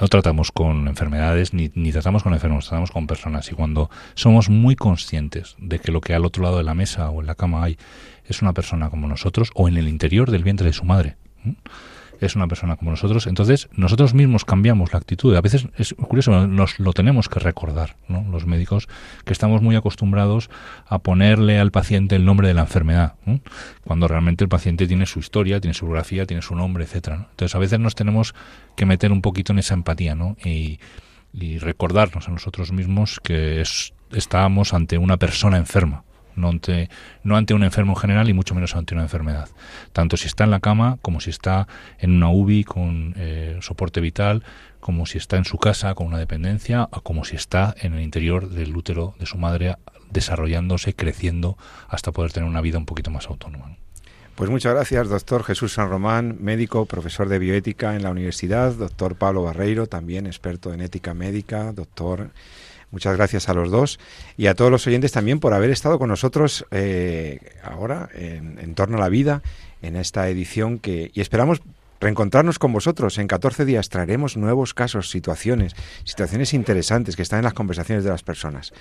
[0.00, 3.50] no tratamos con enfermedades ni, ni tratamos con enfermos, tratamos con personas.
[3.52, 7.10] Y cuando somos muy conscientes de que lo que al otro lado de la mesa
[7.10, 7.76] o en la cama hay
[8.24, 11.16] es una persona como nosotros o en el interior del vientre de su madre,
[12.20, 15.34] es una persona como nosotros, entonces nosotros mismos cambiamos la actitud.
[15.34, 18.24] A veces es curioso, nos lo tenemos que recordar, ¿no?
[18.30, 18.88] Los médicos
[19.24, 20.50] que estamos muy acostumbrados
[20.86, 23.14] a ponerle al paciente el nombre de la enfermedad,
[23.84, 27.28] cuando realmente el paciente tiene su historia, tiene su biografía, tiene su nombre, etcétera.
[27.30, 28.34] Entonces a veces nos tenemos
[28.76, 30.36] que meter un poquito en esa empatía, ¿no?
[30.44, 30.78] Y,
[31.60, 36.02] recordarnos a nosotros mismos que es, estábamos ante una persona enferma
[36.36, 36.88] no ante,
[37.22, 39.48] no ante un enfermo general y mucho menos ante una enfermedad.
[39.92, 41.68] Tanto si está en la cama como si está
[41.98, 44.42] en una UBI con eh, soporte vital,
[44.80, 48.00] como si está en su casa con una dependencia, o como si está en el
[48.00, 49.76] interior del útero de su madre
[50.10, 51.56] desarrollándose, creciendo,
[51.88, 53.76] hasta poder tener una vida un poquito más autónoma.
[54.34, 59.16] Pues muchas gracias, doctor Jesús San Román, médico, profesor de bioética en la universidad, doctor
[59.16, 62.30] Pablo Barreiro, también experto en ética médica, doctor
[62.90, 64.00] Muchas gracias a los dos
[64.36, 68.96] y a todos los oyentes también por haber estado con nosotros eh, ahora en, torno
[68.96, 69.42] a la vida
[69.82, 71.62] en esta edición que y esperamos
[72.00, 73.18] reencontrarnos con vosotros.
[73.18, 75.74] En 14 días traeremos nuevos casos, situaciones,
[76.04, 78.72] situaciones interesantes que están en las conversaciones de las personas.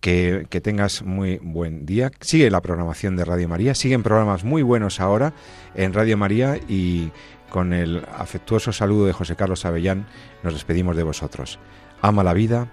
[0.00, 2.12] Que, que, tengas muy buen día.
[2.20, 5.32] Sigue la programación de Radio María, siguen programas muy buenos ahora
[5.74, 7.10] en Radio María y
[7.48, 10.06] con el afectuoso saludo de José Carlos Avellán
[10.42, 11.58] nos despedimos de vosotros.
[12.02, 12.70] Ama la vida,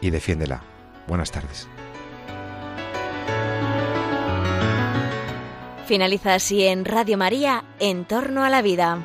[0.00, 0.62] y defiéndela.
[1.06, 1.68] Buenas tardes.
[5.86, 8.98] Finaliza así en Radio María, En torno a la vida.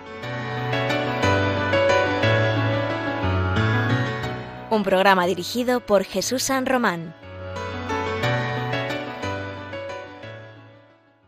[4.72, 7.14] Un programa dirigido por Jesús San Román.